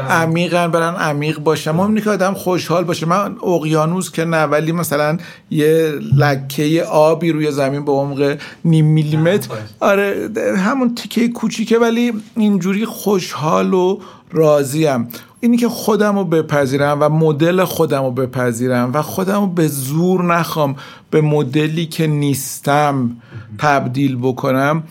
عمیقن. 0.09 0.71
برن 0.71 0.95
عمیق 0.95 1.39
باشن. 1.39 1.71
ما 1.71 1.99
که 1.99 2.09
آدم 2.09 2.33
خوشحال 2.33 2.83
باشه. 2.83 3.05
من 3.05 3.35
اقیانوس 3.43 4.11
که 4.11 4.25
نه 4.25 4.43
ولی 4.43 4.71
مثلا 4.71 5.17
یه 5.51 5.93
لکه 6.17 6.83
آبی 6.83 7.31
روی 7.31 7.51
زمین 7.51 7.85
به 7.85 7.91
عمق 7.91 8.37
نیم 8.65 8.85
میلیمتر. 8.85 9.49
آره 9.79 10.29
همون 10.57 10.95
تیکه 10.95 11.27
کوچیکه 11.27 11.77
ولی 11.79 12.13
اینجوری 12.35 12.85
خوشحال 12.85 13.73
و 13.73 13.99
راضیم. 14.31 15.07
اینی 15.45 15.57
که 15.57 15.69
خودم 15.69 16.17
رو 16.17 16.23
بپذیرم 16.23 16.97
و 17.01 17.09
مدل 17.09 17.63
خودم 17.63 18.03
رو 18.03 18.11
بپذیرم 18.11 18.91
و 18.93 19.01
خودم 19.01 19.41
رو 19.41 19.47
به 19.47 19.67
زور 19.67 20.23
نخوام 20.23 20.75
به 21.09 21.21
مدلی 21.21 21.85
که 21.85 22.07
نیستم 22.07 23.17
تبدیل 23.57 24.15
بکنم 24.15 24.83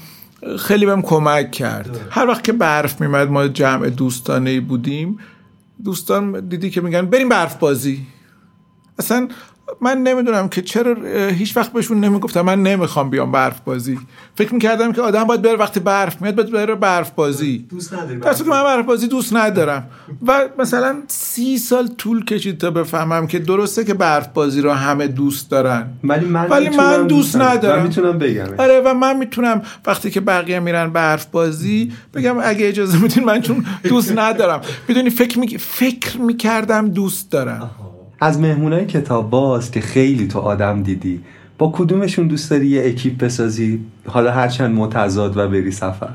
خیلی 0.59 0.87
بهم 0.87 1.03
کمک 1.03 1.51
کرد. 1.51 2.01
هر 2.11 2.27
وقت 2.27 2.45
که 2.45 2.53
برف 2.53 3.01
میمد 3.01 3.31
ما 3.31 3.49
جمع 3.49 3.89
دوستانه 3.89 4.61
بودیم. 4.61 5.19
دوستان 5.85 6.49
دیدی 6.49 6.71
که 6.71 6.81
میگن 6.81 7.07
بریم 7.07 7.29
برف 7.29 7.57
بازی. 7.57 8.07
اصلا 8.99 9.29
من 9.81 9.99
نمی‌دونم 9.99 10.49
که 10.49 10.63
چرا 10.63 10.95
هیچ 11.29 11.57
وقت 11.57 11.73
بهشون 11.73 12.01
نمی‌گفتم. 12.01 12.41
من 12.41 12.63
نمی‌خوام 12.63 13.11
بیام 13.11 13.33
برف 13.33 13.61
بازی. 13.61 13.99
فکر 14.35 14.55
می‌کردم 14.55 14.93
که 14.93 15.01
آدم 15.01 15.25
باید 15.25 15.43
بره 15.43 15.57
وقتی 15.57 15.81
برف 15.81 16.23
میاد 16.23 16.35
باید 16.35 16.51
بره 16.51 16.75
برف 16.75 17.11
بازی. 17.11 17.67
دوست 17.71 17.95
نداری 17.95 18.21
صورتی 18.23 18.45
که 18.45 18.51
من 18.51 18.63
برف 18.65 18.85
بازی 18.85 19.09
دوست 19.09 19.37
ندارم. 19.37 19.87
و 20.27 20.49
مثلا 20.59 20.97
سی 21.09 21.59
سال 21.59 21.89
طول 21.89 22.25
کشید 22.25 22.59
تا 22.59 22.71
بفهمم 22.71 23.27
که 23.27 23.39
درسته 23.39 23.85
که 23.85 23.95
برف 23.95 24.29
بازی 24.29 24.61
رو 24.61 24.73
همه 24.73 25.07
دوست 25.07 25.51
دارن. 25.51 25.87
ولی 26.05 26.27
من 26.27 26.47
ولی 26.47 26.69
من 26.69 27.07
دوست 27.07 27.37
ندارم. 27.37 27.79
من 27.79 27.87
می‌تونم 27.87 28.19
بگم. 28.19 28.47
آره 28.59 28.81
و 28.85 28.95
من 28.95 29.17
می‌تونم 29.17 29.63
وقتی 29.87 30.11
که 30.11 30.21
بقیه 30.21 30.61
میرن 30.61 30.91
برف 30.91 31.27
بازی 31.27 31.93
بگم 32.15 32.37
اگه 32.43 32.69
اجازه 32.69 33.03
میدین 33.03 33.25
من 33.25 33.41
چون 33.41 33.67
دوست 33.85 34.19
ندارم. 34.19 34.61
می‌دونی 34.89 35.11
فکر 35.11 35.39
می... 35.39 35.59
فکر 35.59 36.19
می‌کردم 36.19 36.89
دوست 36.89 37.31
دارم. 37.31 37.71
از 38.21 38.41
مهمونای 38.41 38.87
کتاب 38.87 39.31
باز 39.31 39.71
که 39.71 39.81
خیلی 39.81 40.29
تو 40.29 40.39
آدم 40.39 40.83
دیدی. 40.83 41.21
با 41.59 41.73
کدومشون 41.75 42.27
دوست 42.27 42.51
داری 42.51 42.67
یه 42.67 42.87
اکیپ 42.87 43.19
بسازی؟ 43.19 43.81
حالا 44.07 44.33
هرچند 44.33 44.75
متضاد 44.75 45.37
و 45.37 45.49
بری 45.49 45.71
سفر. 45.71 46.09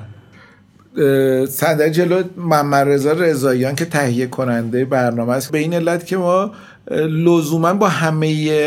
صندلی 1.49 1.91
جلو 1.91 2.23
محمد 2.37 2.87
رضا 2.87 3.11
رضاییان 3.11 3.75
که 3.75 3.85
تهیه 3.85 4.27
کننده 4.27 4.85
برنامه 4.85 5.33
است. 5.33 5.51
به 5.51 5.57
این 5.57 5.73
علت 5.73 6.05
که 6.05 6.17
ما 6.17 6.51
لزوما 6.91 7.73
با 7.73 7.87
همه 7.87 8.59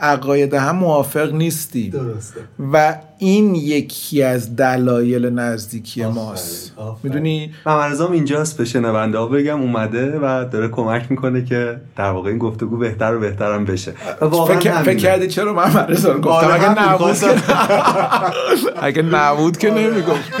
عقاید 0.00 0.54
هم 0.54 0.76
موافق 0.76 1.32
نیستیم 1.32 1.90
درسته. 1.90 2.40
و 2.72 2.96
این 3.18 3.54
یکی 3.54 4.22
از 4.22 4.56
دلایل 4.56 5.26
نزدیکی 5.26 6.06
ماست. 6.06 6.72
می‌دونی؟ 7.02 7.52
ممرزام 7.66 8.12
اینجاست 8.12 8.58
به 8.58 8.64
شنونده 8.64 9.18
ها 9.18 9.26
بگم 9.26 9.60
اومده 9.60 10.18
و 10.18 10.44
داره 10.52 10.68
کمک 10.68 11.06
می‌کنه 11.10 11.44
که 11.44 11.80
در 11.96 12.10
واقع 12.10 12.28
این 12.28 12.38
گفتگو 12.38 12.76
بهتر 12.76 13.14
و 13.14 13.20
بهترم 13.20 13.64
بشه. 13.64 13.92
و 14.20 14.24
واقعا 14.24 14.58
فکر. 14.58 14.82
فکر 14.82 14.96
کردی 14.96 15.26
چرا 15.26 15.64
رضا 15.88 16.12
رو 16.12 16.20
گفتم؟ 16.20 16.30
آره، 16.30 16.54
اگه 16.60 16.92
نبود. 16.92 17.16
که 17.18 17.34
اگه 18.82 19.02
نبود 19.02 19.56
که 19.56 19.70
نمی‌گفت. 19.70 20.32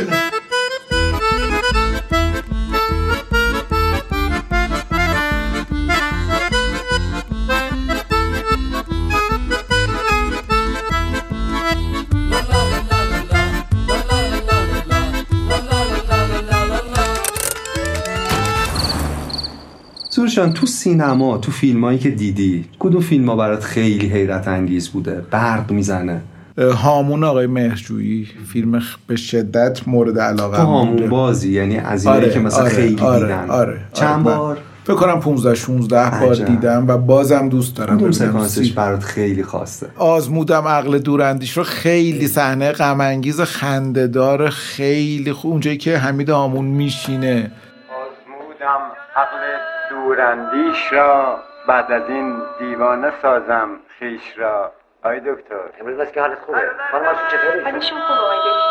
سروشان 20.38 20.54
تو 20.54 20.66
سینما 20.66 21.38
تو 21.38 21.52
فیلمایی 21.52 21.98
که 21.98 22.10
دیدی 22.10 22.64
کدوم 22.78 23.00
فیلم 23.00 23.28
ها 23.28 23.36
برات 23.36 23.64
خیلی 23.64 24.06
حیرت 24.08 24.48
انگیز 24.48 24.88
بوده؟ 24.88 25.24
برق 25.30 25.70
می‌زنه. 25.70 26.20
هامون 26.58 27.24
آقای 27.24 27.46
مهرجویی 27.46 28.28
فیلم 28.52 28.82
به 29.06 29.16
شدت 29.16 29.88
مورد 29.88 30.18
علاقه 30.18 30.56
تو 30.56 30.62
هامون 30.62 31.08
بازی 31.08 31.52
یعنی 31.52 31.78
از 31.78 32.06
اینایی 32.06 32.30
که 32.30 32.40
مثلا 32.40 32.68
خیلی 32.68 33.00
آره، 33.00 33.26
دیدن. 33.26 33.50
آره، 33.50 33.80
چند 33.92 34.28
آره. 34.28 34.38
بار؟ 34.38 34.58
فکر 34.84 34.96
کنم 34.96 35.20
15 35.20 35.54
16 35.54 36.10
بار 36.20 36.30
عجب. 36.30 36.44
دیدم 36.44 36.84
و 36.88 36.98
بازم 36.98 37.48
دوست 37.48 37.76
دارم. 37.76 37.96
ببینم. 37.96 38.12
سکانسش 38.12 38.72
برات 38.72 39.02
خیلی 39.02 39.42
خاصه؟ 39.42 39.86
آزمودم 39.96 40.68
عقل 40.68 40.98
دوراندیش 40.98 41.56
رو. 41.56 41.64
خیلی 41.64 42.26
صحنه 42.26 42.72
غم 42.72 43.00
انگیز 43.00 43.40
خندهدار 43.40 44.50
خیلی 44.50 45.32
خوب 45.32 45.50
اونجایی 45.50 45.76
که 45.76 45.98
حمید 45.98 46.30
آمون 46.30 46.64
میشینه. 46.64 47.50
آزمودم 47.90 48.80
عقل 49.16 49.77
دوراندیش 49.90 50.92
را 50.92 51.38
بعد 51.68 51.92
از 51.92 52.02
این 52.08 52.34
دیوانه 52.58 53.12
سازم 53.22 53.68
خیش 53.98 54.38
را. 54.38 54.72
آی 55.02 55.20
دکتر. 55.20 55.80
امروز 55.80 55.96
بس 55.98 56.12
که 56.12 56.20
حالت 56.20 56.38
خوبه. 56.46 56.58
خانم 56.92 57.04
چطوری؟ 57.30 57.64
حالشون 57.64 57.98
خوبه 57.98 58.20
آقای 58.20 58.38
دکتر. 58.38 58.68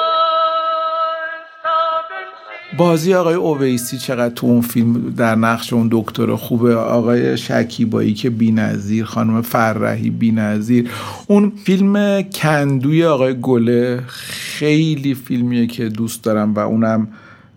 بازی 2.78 3.14
آقای 3.14 3.36
اویسی 3.36 3.98
چقدر 3.98 4.34
تو 4.34 4.48
اون 4.48 4.62
فیلم 4.62 5.14
در 5.18 5.36
نقش 5.36 5.74
اون 5.74 5.90
دکتر 5.92 6.36
خوبه؟ 6.36 6.76
آقای 6.76 7.38
شکیبایی 7.38 8.14
که 8.14 8.30
بی‌نظیر 8.30 9.06
خانم 9.06 9.42
فرحی 9.42 10.10
بی‌نظیر. 10.10 10.92
اون 11.28 11.52
فیلم 11.66 12.22
کندوی 12.22 13.06
آقای 13.06 13.42
گله 13.42 14.04
خیلی 14.08 15.16
فیلمیه 15.16 15.68
که 15.68 15.90
دوست 15.90 16.24
دارم 16.24 16.54
و 16.54 16.60
اونم 16.60 17.08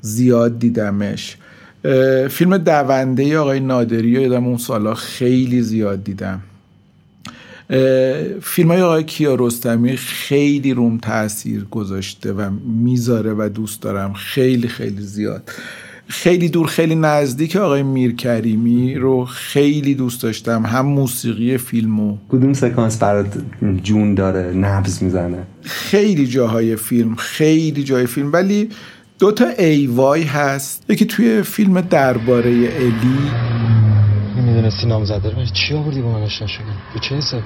زیاد 0.00 0.58
دیدمش. 0.58 1.36
فیلم 2.30 2.58
دونده 2.58 3.38
آقای 3.38 3.60
نادری 3.60 4.16
رو 4.16 4.22
یادم 4.22 4.46
اون 4.46 4.56
سالا 4.56 4.94
خیلی 4.94 5.62
زیاد 5.62 6.04
دیدم. 6.04 6.40
فیلم 8.42 8.68
های 8.68 8.82
آقای 8.82 9.04
کیارستمی 9.04 9.96
خیلی 9.96 10.74
روم 10.74 10.98
تاثیر 10.98 11.64
گذاشته 11.64 12.32
و 12.32 12.50
می‌ذاره 12.82 13.34
و 13.38 13.48
دوست 13.54 13.82
دارم. 13.82 14.12
خیلی 14.12 14.68
خیلی 14.68 15.02
زیاد. 15.02 15.50
خیلی 16.06 16.48
دور 16.48 16.66
خیلی 16.66 16.94
نزدیک 16.94 17.56
آقای 17.56 17.82
میرکریمی 17.82 18.94
رو 18.94 19.24
خیلی 19.24 19.94
دوست 19.94 20.22
داشتم. 20.22 20.66
هم 20.66 20.86
موسیقی 20.86 21.58
فیلمو. 21.58 22.16
کدوم 22.28 22.52
سکانس 22.52 22.98
برات 22.98 23.26
جون 23.82 24.14
داره 24.14 24.52
نبز 24.52 25.02
می‌زنه؟ 25.02 25.42
خیلی 25.62 26.26
جاهای 26.26 26.76
فیلم 26.76 27.14
خیلی 27.14 27.84
جای 27.84 28.06
فیلم. 28.06 28.32
ولی 28.32 28.68
دوتا 29.20 29.48
ای 29.58 29.86
وای 29.86 30.22
هست. 30.22 30.90
یکی 30.90 31.04
توی 31.04 31.42
فیلم 31.42 31.80
درباره 31.80 32.50
الی. 32.50 33.30
می‌دونستی 34.36 34.86
نامزده 34.86 35.30
رو؟ 35.30 35.44
چی 35.44 35.74
آوردی 35.74 36.02
با 36.02 36.12
من 36.12 36.22
آشنا 36.22 36.46
شدی؟ 36.46 36.64
به 36.94 37.00
چه 37.00 37.14
حساب؟ 37.14 37.42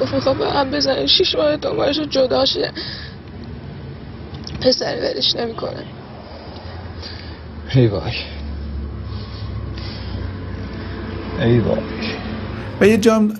گفت 0.00 0.14
می‌خواد 0.14 0.38
به 0.38 0.50
هم 0.50 0.70
بزنه 0.70 1.06
شیش 1.06 1.34
ماه 1.34 1.56
دنبالش 1.56 1.98
رو 1.98 2.04
جدا 2.04 2.44
شده 2.46 2.72
پسر 4.60 4.96
ولش 4.96 5.36
نمی‌کنه. 5.36 5.84
ای 7.74 7.86
وای. 7.86 8.12
ای 11.40 11.60
وای. 11.60 11.78
و 12.80 12.86
یه 12.86 12.96
جام 12.96 13.32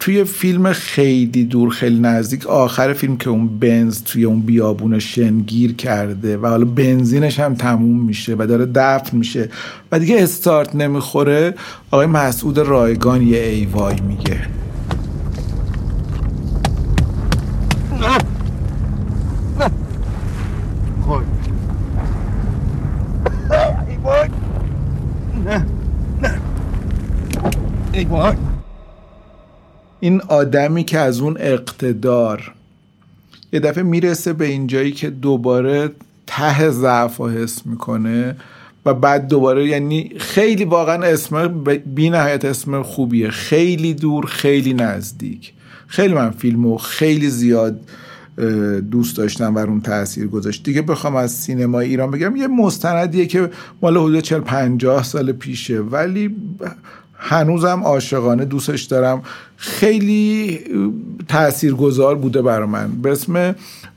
توی 0.00 0.24
فیلم 0.24 0.72
خیلی 0.72 1.44
دور 1.44 1.70
خیلی 1.70 2.00
نزدیک 2.00 2.46
آخر 2.46 2.92
فیلم 2.92 3.16
که 3.16 3.30
اون 3.30 3.58
بنز 3.58 4.02
توی 4.02 4.24
اون 4.24 4.40
بیابون 4.40 4.98
شن 4.98 5.38
گیر 5.38 5.74
کرده 5.74 6.36
و 6.36 6.46
حالا 6.46 6.64
بنزینش 6.64 7.40
هم 7.40 7.54
تموم 7.54 8.00
میشه 8.00 8.36
و 8.38 8.46
داره 8.46 8.66
دفن 8.74 9.16
میشه 9.16 9.48
و 9.92 9.98
دیگه 9.98 10.22
استارت 10.22 10.74
نمی‌خوره 10.74 11.54
آقای 11.90 12.06
مسعود 12.06 12.58
رایگان 12.58 13.22
یه 13.22 13.38
ای 13.38 13.66
وای 13.66 13.96
میگه 14.08 14.40
این 30.04 30.20
آدمی 30.20 30.84
که 30.84 30.98
از 30.98 31.20
اون 31.20 31.36
اقتدار 31.40 32.52
یه 33.52 33.60
دفعه 33.60 33.82
می‌رسه 33.82 34.32
به 34.32 34.44
اینجایی 34.44 34.92
که 34.92 35.10
دوباره 35.10 35.90
ته 36.26 36.70
ضعف 36.70 37.16
رو 37.16 37.28
حس 37.28 37.66
می‌کنه 37.66 38.36
و 38.86 38.94
بعد 38.94 39.28
دوباره 39.28 39.68
یعنی 39.68 40.12
خیلی 40.18 40.64
واقعا 40.64 41.06
اسم 41.06 41.64
بی 41.94 42.10
نهایت 42.10 42.44
اسم 42.44 42.82
خوبیه. 42.82 43.30
خیلی 43.30 43.94
دور 43.94 44.26
خیلی 44.26 44.74
نزدیک. 44.74 45.52
خیلی 45.86 46.14
من 46.14 46.30
فیلمو 46.30 46.76
خیلی 46.76 47.30
زیاد 47.30 47.80
دوست 48.90 49.16
داشتم 49.16 49.54
و 49.54 49.58
اون 49.58 49.80
تاثیر 49.80 50.26
گذاشت. 50.26 50.62
دیگه 50.62 50.82
بخوام 50.82 51.16
از 51.16 51.32
سینما 51.32 51.80
ایران 51.80 52.10
بگم 52.10 52.36
یه 52.36 52.46
مستندیه 52.46 53.26
که 53.26 53.50
مال 53.82 53.96
حدود 53.96 54.20
40 54.20 54.40
50 54.40 55.02
سال 55.02 55.32
پیشه. 55.32 55.80
ولی 55.80 56.36
هنوزم 57.18 57.82
عاشقانه 57.84 58.44
دوستش 58.44 58.82
دارم. 58.82 59.22
خیلی 59.56 60.60
تاثیرگذار 61.28 62.14
بوده 62.14 62.42
برا 62.42 62.66
من. 62.66 62.92
به 63.02 63.12
اسم 63.12 63.54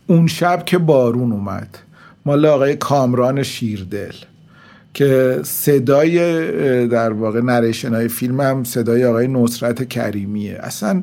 اون 0.07 0.27
شب 0.27 0.63
که 0.65 0.77
بارون 0.77 1.31
اومد. 1.31 1.77
مال 2.25 2.45
آقای 2.45 2.75
کامران 2.75 3.43
شیردل. 3.43 4.13
که 4.93 5.39
صدای 5.43 6.87
در 6.87 7.13
واقع 7.13 7.41
نریشن 7.41 7.93
های 7.93 8.07
فیلم 8.07 8.41
هم 8.41 8.63
صدای 8.63 9.05
آقای 9.05 9.27
نصرت 9.27 9.89
کریمیه. 9.89 10.59
اصلا 10.59 11.01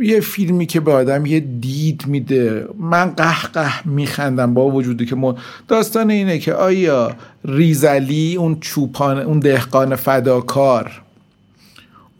یه 0.00 0.20
فیلمی 0.20 0.66
که 0.66 0.80
به 0.80 0.92
آدم 0.92 1.26
یه 1.26 1.40
دید 1.40 2.06
میده. 2.06 2.66
من 2.78 3.10
قه 3.10 3.42
قه 3.42 3.88
میخندم 3.88 4.54
با 4.54 4.70
وجودی 4.70 5.06
که 5.06 5.16
ما 5.16 5.36
داستان 5.68 6.10
اینه 6.10 6.38
که 6.38 6.54
آیا 6.54 7.12
ریزلی 7.44 8.36
اون 8.36 8.60
چوپان 8.60 9.18
اون 9.18 9.38
دهقان 9.38 9.96
فداکار 9.96 11.02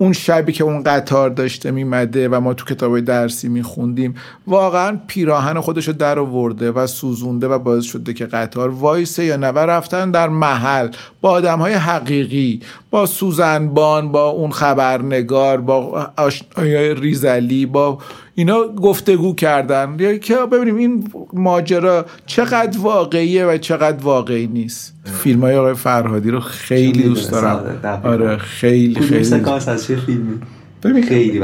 اون 0.00 0.12
شبی 0.12 0.52
که 0.52 0.64
اون 0.64 0.82
قطار 0.82 1.30
داشته 1.30 1.70
میمده 1.70 2.28
و 2.28 2.40
ما 2.40 2.54
تو 2.54 2.74
کتاب 2.74 3.00
درسی 3.00 3.48
میخوندیم 3.48 4.14
واقعا 4.46 5.00
پیراهن 5.06 5.60
خودش 5.60 5.88
رو 5.88 5.94
در 5.94 6.18
آورده 6.18 6.70
و 6.70 6.86
سوزونده 6.86 7.48
و 7.48 7.58
باعث 7.58 7.84
شده 7.84 8.12
که 8.12 8.26
قطار 8.26 8.68
وایسه 8.68 9.24
یا 9.24 9.36
نه 9.36 9.46
رفتن 9.46 10.10
در 10.10 10.28
محل 10.28 10.88
با 11.20 11.30
آدم 11.30 11.58
های 11.58 11.72
حقیقی 11.72 12.60
با 12.90 13.06
سوزنبان 13.06 14.12
با 14.12 14.28
اون 14.28 14.50
خبرنگار 14.50 15.60
با 15.60 16.10
آشنای 16.16 16.94
ریزلی 16.94 17.66
با 17.66 17.98
اینا 18.40 18.68
گفتگو 18.68 19.34
کردن. 19.34 19.96
یا 19.98 20.16
که 20.16 20.36
ببینیم 20.52 20.76
این 20.76 21.10
ماجرا 21.32 22.06
چقدر 22.26 22.78
واقعیه 22.78 23.46
و 23.46 23.58
چقدر 23.58 24.04
واقعی 24.04 24.46
نیست. 24.46 24.94
فیلم 25.04 25.40
های 25.40 25.56
آقای 25.56 25.74
فرهادی 25.74 26.30
رو 26.30 26.40
خیلی 26.40 27.02
دوست 27.02 27.30
دارم. 27.30 27.80
آره، 28.04 28.36
خیلی 28.36 29.00
خیلی. 29.00 29.24
سکانس 29.24 29.68
از 29.68 29.84
چه 29.84 29.96
فیلمی؟ 29.96 30.38
ببین 30.82 31.02
خیلی 31.02 31.40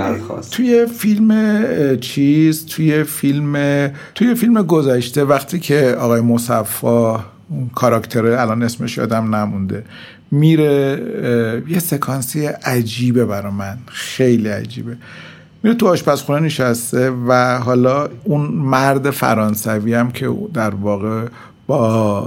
توی 0.50 0.86
فیلم 0.86 1.96
چیز 2.00 2.66
توی 2.66 3.04
فیلم 3.04 3.54
توی 4.14 4.34
فیلم 4.34 4.62
گذشته 4.62 5.24
وقتی 5.24 5.58
که 5.58 5.96
آقای 6.00 6.20
مصفا 6.20 7.24
اون 7.50 7.70
کاراکتر 7.74 8.26
الان 8.26 8.62
اسمش 8.62 8.96
یادم 8.96 9.34
نمونده 9.34 9.84
میره 10.30 11.02
یه 11.68 11.78
سکانسی 11.78 12.46
عجیبه 12.46 13.24
برا 13.24 13.50
من. 13.50 13.78
خیلی 13.86 14.48
عجیبه. 14.48 14.96
میره 15.66 15.78
تو 15.78 15.88
آشپزخونه 15.88 16.40
نشسته 16.40 17.10
و 17.10 17.58
حالا 17.58 18.08
اون 18.24 18.40
مرد 18.46 19.10
فرانسوی 19.10 19.94
هم 19.94 20.10
که 20.10 20.34
در 20.54 20.74
واقع 20.74 21.26
با 21.66 22.20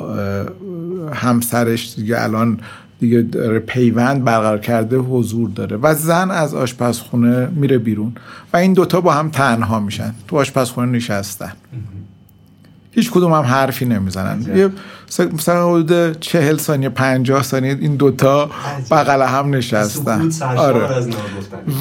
همسرش 1.14 1.94
دیگه 1.96 2.24
الان 2.24 2.60
دیگه 3.00 3.22
داره 3.22 3.60
پیوند 3.60 4.24
برقرار 4.24 4.58
کرده 4.58 4.98
حضور 4.98 5.50
داره 5.50 5.78
و 5.78 5.94
زن 5.94 6.32
از 6.32 6.56
آشپزخونه 6.56 7.48
میره 7.48 7.78
بیرون 7.78 8.16
و 8.54 8.58
این 8.58 8.74
دوتا 8.74 9.02
با 9.02 9.14
هم 9.14 9.30
تنها 9.30 9.80
میشن 9.80 10.14
تو 10.28 10.38
آشپزخونه 10.38 10.92
نشستن. 10.92 11.52
هیچ 12.92 13.12
کدوم 13.12 13.34
هم 13.34 13.44
حرفی 13.44 13.86
نمی‌زنن. 13.86 14.58
یه 14.58 14.70
مثلا 15.34 15.70
حدود 15.74 16.20
چهل 16.20 16.58
ثانیه 16.58 16.90
پنجاه 16.90 17.44
ثانیه 17.44 17.78
این 17.82 17.96
دوتا 17.96 18.50
بغل 18.92 19.22
هم 19.22 19.56
نشستن. 19.56 20.30
آره. 20.58 20.96
از. 20.96 21.10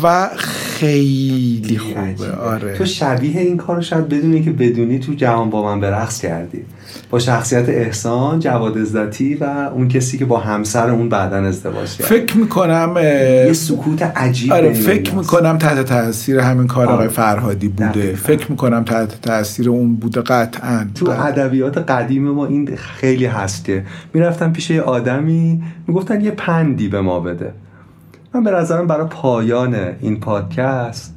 و 0.03 0.29
خیلی 0.37 1.79
خوبه. 1.79 2.33
آره. 2.33 2.75
تو 2.75 2.85
شبیه 2.85 3.41
این 3.41 3.57
کارو 3.57 3.83
شاید 3.83 4.09
بدونی 4.09 4.43
که 4.43 4.51
بدونی 4.51 4.99
تو 4.99 5.15
جهان 5.15 5.51
با 5.51 5.63
من 5.63 5.81
به 5.81 5.91
رقص 5.91 6.21
کردی. 6.21 6.65
با 7.11 7.19
شخصیت 7.19 7.69
احسان 7.69 8.41
جواد 8.41 8.79
عزتی 8.79 9.35
و 9.35 9.45
اون 9.45 9.89
کسی 9.89 10.19
که 10.19 10.25
با 10.25 10.39
همسر 10.39 10.91
اون 10.91 11.09
بعدا 11.09 11.37
ازدواج 11.37 11.97
کرد 11.97 12.07
فکر 12.07 12.37
می‌کنم 12.37 12.95
یه 13.47 13.53
سکوت 13.53 14.03
عجیب 14.03 14.53
آره 14.53 14.73
فکر. 14.73 15.15
می‌کنم 15.15 15.59
تحت 15.59 15.85
تاثیر 15.85 16.39
همین 16.41 16.67
کار 16.67 16.87
آره. 16.87 16.95
آقای 16.95 17.09
فرهادی 17.09 17.69
بوده 17.69 17.91
دقیقاً. 17.93 18.17
فکر 18.17 18.51
می‌کنم 18.51 18.85
تحت 18.85 19.23
تاثیر 19.23 19.71
اون 19.71 19.97
بوده 19.97 20.21
قطعا 20.21 20.87
تو 20.95 21.11
ادبیات 21.11 21.79
قدیم 21.79 22.31
ما 22.31 22.47
این 22.47 22.77
خیلی 22.77 23.27
هست 23.27 23.65
که 23.65 23.85
می‌رفتن 24.15 24.53
پیش 24.53 24.71
یه 24.71 24.83
آدمی 24.83 25.63
می‌گفتن 25.87 26.21
یه 26.21 26.31
پندی 26.31 26.89
به 26.89 27.01
ما 27.01 27.21
بده 27.21 27.53
من 28.35 28.45
به 28.45 28.51
نظرم 28.51 28.87
برای 28.87 29.07
پایان 29.07 29.77
این 30.01 30.21
پادکست 30.21 31.15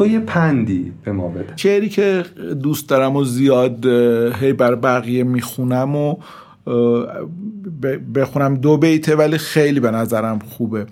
تو 0.00 0.06
یه 0.06 0.20
پندی 0.20 0.92
به 1.04 1.12
ما 1.12 1.28
بده. 1.28 1.52
شعری 1.56 1.88
که 1.88 2.24
دوست 2.62 2.88
دارم 2.88 3.16
و 3.16 3.24
زیاد 3.24 3.86
هی 4.34 4.52
بر 4.52 4.74
بقیه 4.74 5.24
می‌خونم 5.24 5.96
و 5.96 6.16
بخونم 8.14 8.54
دو 8.54 8.76
بیته 8.76 9.16
ولی 9.16 9.38
خیلی 9.38 9.80
به 9.80 9.90
نظرم 9.90 10.38
خوبه. 10.38 10.86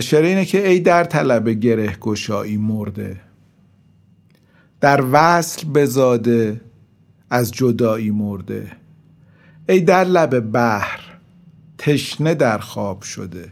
شعر 0.00 0.24
اینه 0.24 0.44
که 0.44 0.68
ای 0.68 0.80
در 0.80 1.04
طلب 1.04 1.48
گره 1.48 1.96
گشایی 2.00 2.56
مرده. 2.56 3.20
در 4.80 5.04
وصل 5.12 5.66
بزاده 5.68 6.60
از 7.30 7.52
جدایی 7.52 8.10
مرده. 8.10 8.66
ای 9.68 9.80
در 9.80 10.04
لب 10.04 10.40
بحر 10.40 11.00
تشنه 11.78 12.34
در 12.34 12.58
خواب 12.58 13.02
شده. 13.02 13.44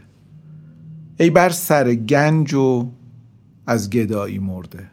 ای 1.19 1.29
بر 1.29 1.49
سر 1.49 1.93
گنج 1.93 2.53
و 2.53 2.91
از 3.71 3.89
گدایی 3.89 4.39
مرده. 4.39 4.83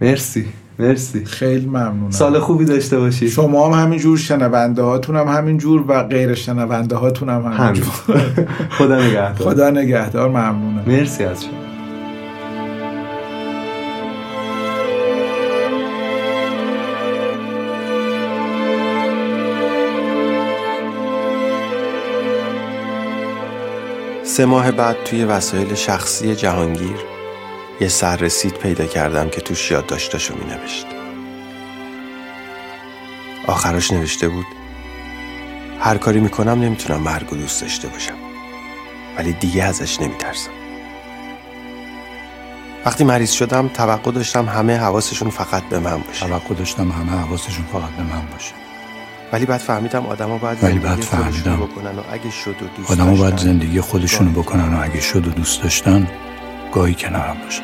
مرسی 0.00 0.46
مرسی. 0.78 1.24
خیلی 1.24 1.66
ممنونم. 1.66 2.10
سال 2.10 2.38
خوبی 2.38 2.64
داشته 2.64 2.98
باشی. 2.98 3.30
شما 3.30 3.66
هم 3.66 3.84
همینجور 3.84 4.18
شنونده 4.18 4.82
هاتون 4.82 5.16
هم 5.16 5.28
همینجور 5.28 5.84
و 5.88 6.02
غیر 6.02 6.34
شنونده 6.34 6.96
هاتون 6.96 7.28
هم 7.28 7.42
همین. 7.42 7.58
همینجور 7.58 7.90
خدا 8.70 9.06
نگهدار. 9.06 9.34
خدا 9.34 9.70
نگهدار 9.70 10.28
ممنونم. 10.28 10.84
مرسی 10.86 11.24
از 11.24 11.44
شما. 11.44 11.52
سه 24.24 24.44
ماه 24.44 24.72
بعد 24.72 24.96
توی 25.04 25.24
وسایل 25.24 25.74
شخصی 25.74 26.34
جهانگیر 26.34 27.09
یه 27.80 27.88
سررسید 27.88 28.54
پیدا 28.54 28.86
کردم 28.86 29.28
که 29.28 29.40
توش 29.40 29.70
یادداشتاشو 29.70 30.34
می 30.34 30.44
نوشت 30.44 30.86
آخرش 33.46 33.90
نوشته 33.90 34.28
بود 34.28 34.46
هر 35.80 35.96
کاری 35.96 36.20
می‌کنم 36.20 36.60
نمی‌تونم 36.60 37.00
مرگ 37.00 37.32
و 37.32 37.36
دوست 37.36 37.62
داشته 37.62 37.88
باشم 37.88 38.14
ولی 39.18 39.32
دیگه 39.32 39.64
ازش 39.64 40.00
نمیترسم. 40.00 40.50
وقتی 42.84 43.04
مریض 43.04 43.30
شدم 43.30 43.68
توقع 43.68 44.10
داشتم 44.10 44.46
همه 44.46 44.76
حواسشون 44.76 45.30
فقط 45.30 45.62
به 45.62 45.78
من 45.78 46.00
باشه. 46.00 46.26
توقع 46.26 46.54
داشتم 46.54 46.90
همه 46.90 47.12
حواسشون 47.12 47.64
فقط 47.72 47.90
به 47.90 48.02
من 48.02 48.22
باشه. 48.32 48.52
ولی 49.32 49.46
بعد 49.46 49.60
فهمیدم 49.60 50.06
آدما 50.06 50.38
باید 50.38 50.64
ولی 50.64 50.78
بعد 50.78 51.00
فهمیدم 51.00 51.56
بکنن 51.56 51.98
و 51.98 52.02
اگه 52.12 52.30
شد 52.30 52.62
و 52.62 52.66
دوست 52.76 52.90
آدمو 52.90 53.16
باید 53.16 53.36
زندگی 53.36 53.80
خودشونو 53.80 54.30
بکنن 54.30 54.74
و 54.74 54.82
اگه 54.82 55.00
شد 55.00 55.28
و 55.28 55.30
دوست 55.30 55.62
داشتن 55.62 56.08
گاهی 56.72 56.94
کنارم 56.94 57.36
باشن. 57.44 57.62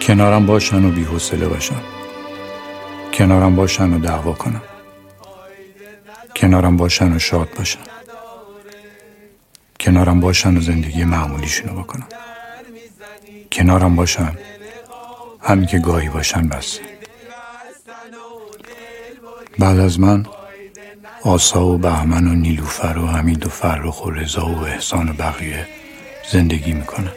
کنارم 0.00 0.46
باشن 0.46 0.84
و 0.84 0.90
بی‌حوصله 0.90 1.48
باشن. 1.48 1.82
کنارم 3.14 3.56
باشن 3.56 3.92
و 3.92 3.98
دعوا 3.98 4.32
کنن. 4.32 4.62
کنارم 6.36 6.76
باشن 6.76 7.12
و 7.12 7.18
شاد 7.18 7.48
باشن. 7.58 7.80
کنارم 9.80 10.20
باشن 10.20 10.56
و 10.56 10.60
زندگی 10.60 11.04
معمولیشونو 11.04 11.82
بکنن. 11.82 12.06
کنارم 13.52 13.96
باشن. 13.96 14.32
همین 15.42 15.66
که 15.66 15.78
گاهی 15.78 16.08
باشن 16.08 16.48
بس. 16.48 16.78
بعد 19.58 19.78
از 19.78 20.00
من 20.00 20.26
آسا 21.22 21.66
و 21.66 21.78
بهمن 21.78 22.26
و 22.26 22.34
نیلوفر 22.34 22.98
و 22.98 23.06
حمید 23.06 23.46
و 23.46 23.48
فرخ 23.48 24.06
و 24.06 24.10
رضا 24.10 24.46
و 24.46 24.58
احسان 24.58 25.08
و 25.08 25.12
بقیه 25.12 25.66
زندگی 26.32 26.72
می‌کنن. 26.72 27.12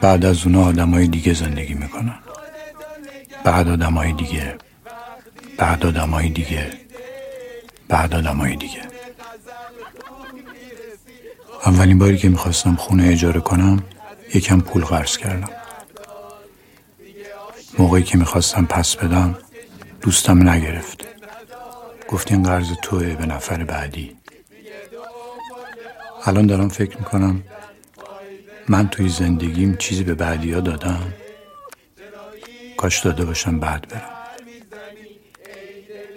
بعد 0.00 0.24
از 0.24 0.46
اونا 0.46 0.64
آدمای 0.64 1.06
دیگه 1.06 1.34
زندگی 1.34 1.74
می‌کنن. 1.74 2.18
بعد 3.44 3.68
آدمای 3.68 4.12
دیگه. 4.12 4.54
بعد 5.58 5.86
آدمای 5.86 6.28
دیگه. 6.28 6.72
بعد 7.88 8.14
آدمای 8.14 8.56
دیگه. 8.56 8.82
اولین 11.66 11.98
باری 11.98 12.18
که 12.18 12.28
می‌خواستم 12.28 12.74
خونه 12.74 13.08
اجاره 13.08 13.40
کنم 13.40 13.82
یکم 14.34 14.60
پول 14.60 14.84
قرض 14.84 15.16
کردم. 15.16 15.50
موقعی 17.78 18.02
که 18.02 18.18
می‌خواستم 18.18 18.66
پس 18.66 18.96
بدم 18.96 19.38
دوستم 20.00 20.48
نگرفت. 20.48 21.04
گفت 22.08 22.32
این 22.32 22.42
قرض 22.42 22.66
توه 22.82 23.14
به 23.14 23.26
نفر 23.26 23.64
بعدی. 23.64 24.16
الان 26.24 26.46
دارم 26.46 26.68
فکر 26.68 26.98
می‌کنم 26.98 27.42
من 28.70 28.88
توی 28.88 29.08
زندگیم 29.08 29.76
چیزی 29.76 30.04
به 30.04 30.14
بعدی 30.14 30.52
ها 30.52 30.60
دادم. 30.60 31.12
کاش 32.76 33.00
داده 33.00 33.24
باشم 33.24 33.60
بعد 33.60 33.88
برم. 33.88 34.10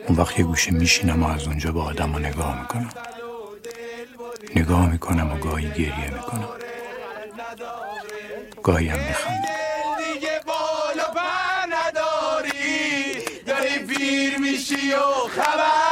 اون 0.08 0.18
وقت 0.18 0.40
یه 0.40 0.46
گوشه 0.46 0.72
میشینم 0.72 1.24
و 1.24 1.28
از 1.28 1.48
اونجا 1.48 1.72
به 1.72 1.82
آدم 1.82 2.10
ها 2.10 2.20
نگاه 2.20 2.62
می‌کنم. 2.62 2.90
نگاه 4.56 4.92
می‌کنم 4.92 5.32
و 5.32 5.38
گاهی 5.38 5.70
گریه 5.70 6.14
می‌کنم. 6.14 6.50
گاهی 8.64 8.88
هم 8.88 9.00
میخندم. 9.00 9.48
دیگه 10.14 10.40
نداری. 11.70 13.26
داری 13.46 13.80
پیر 13.80 14.38
میشی 14.38 14.94
و 14.94 15.28
خبر 15.28 15.83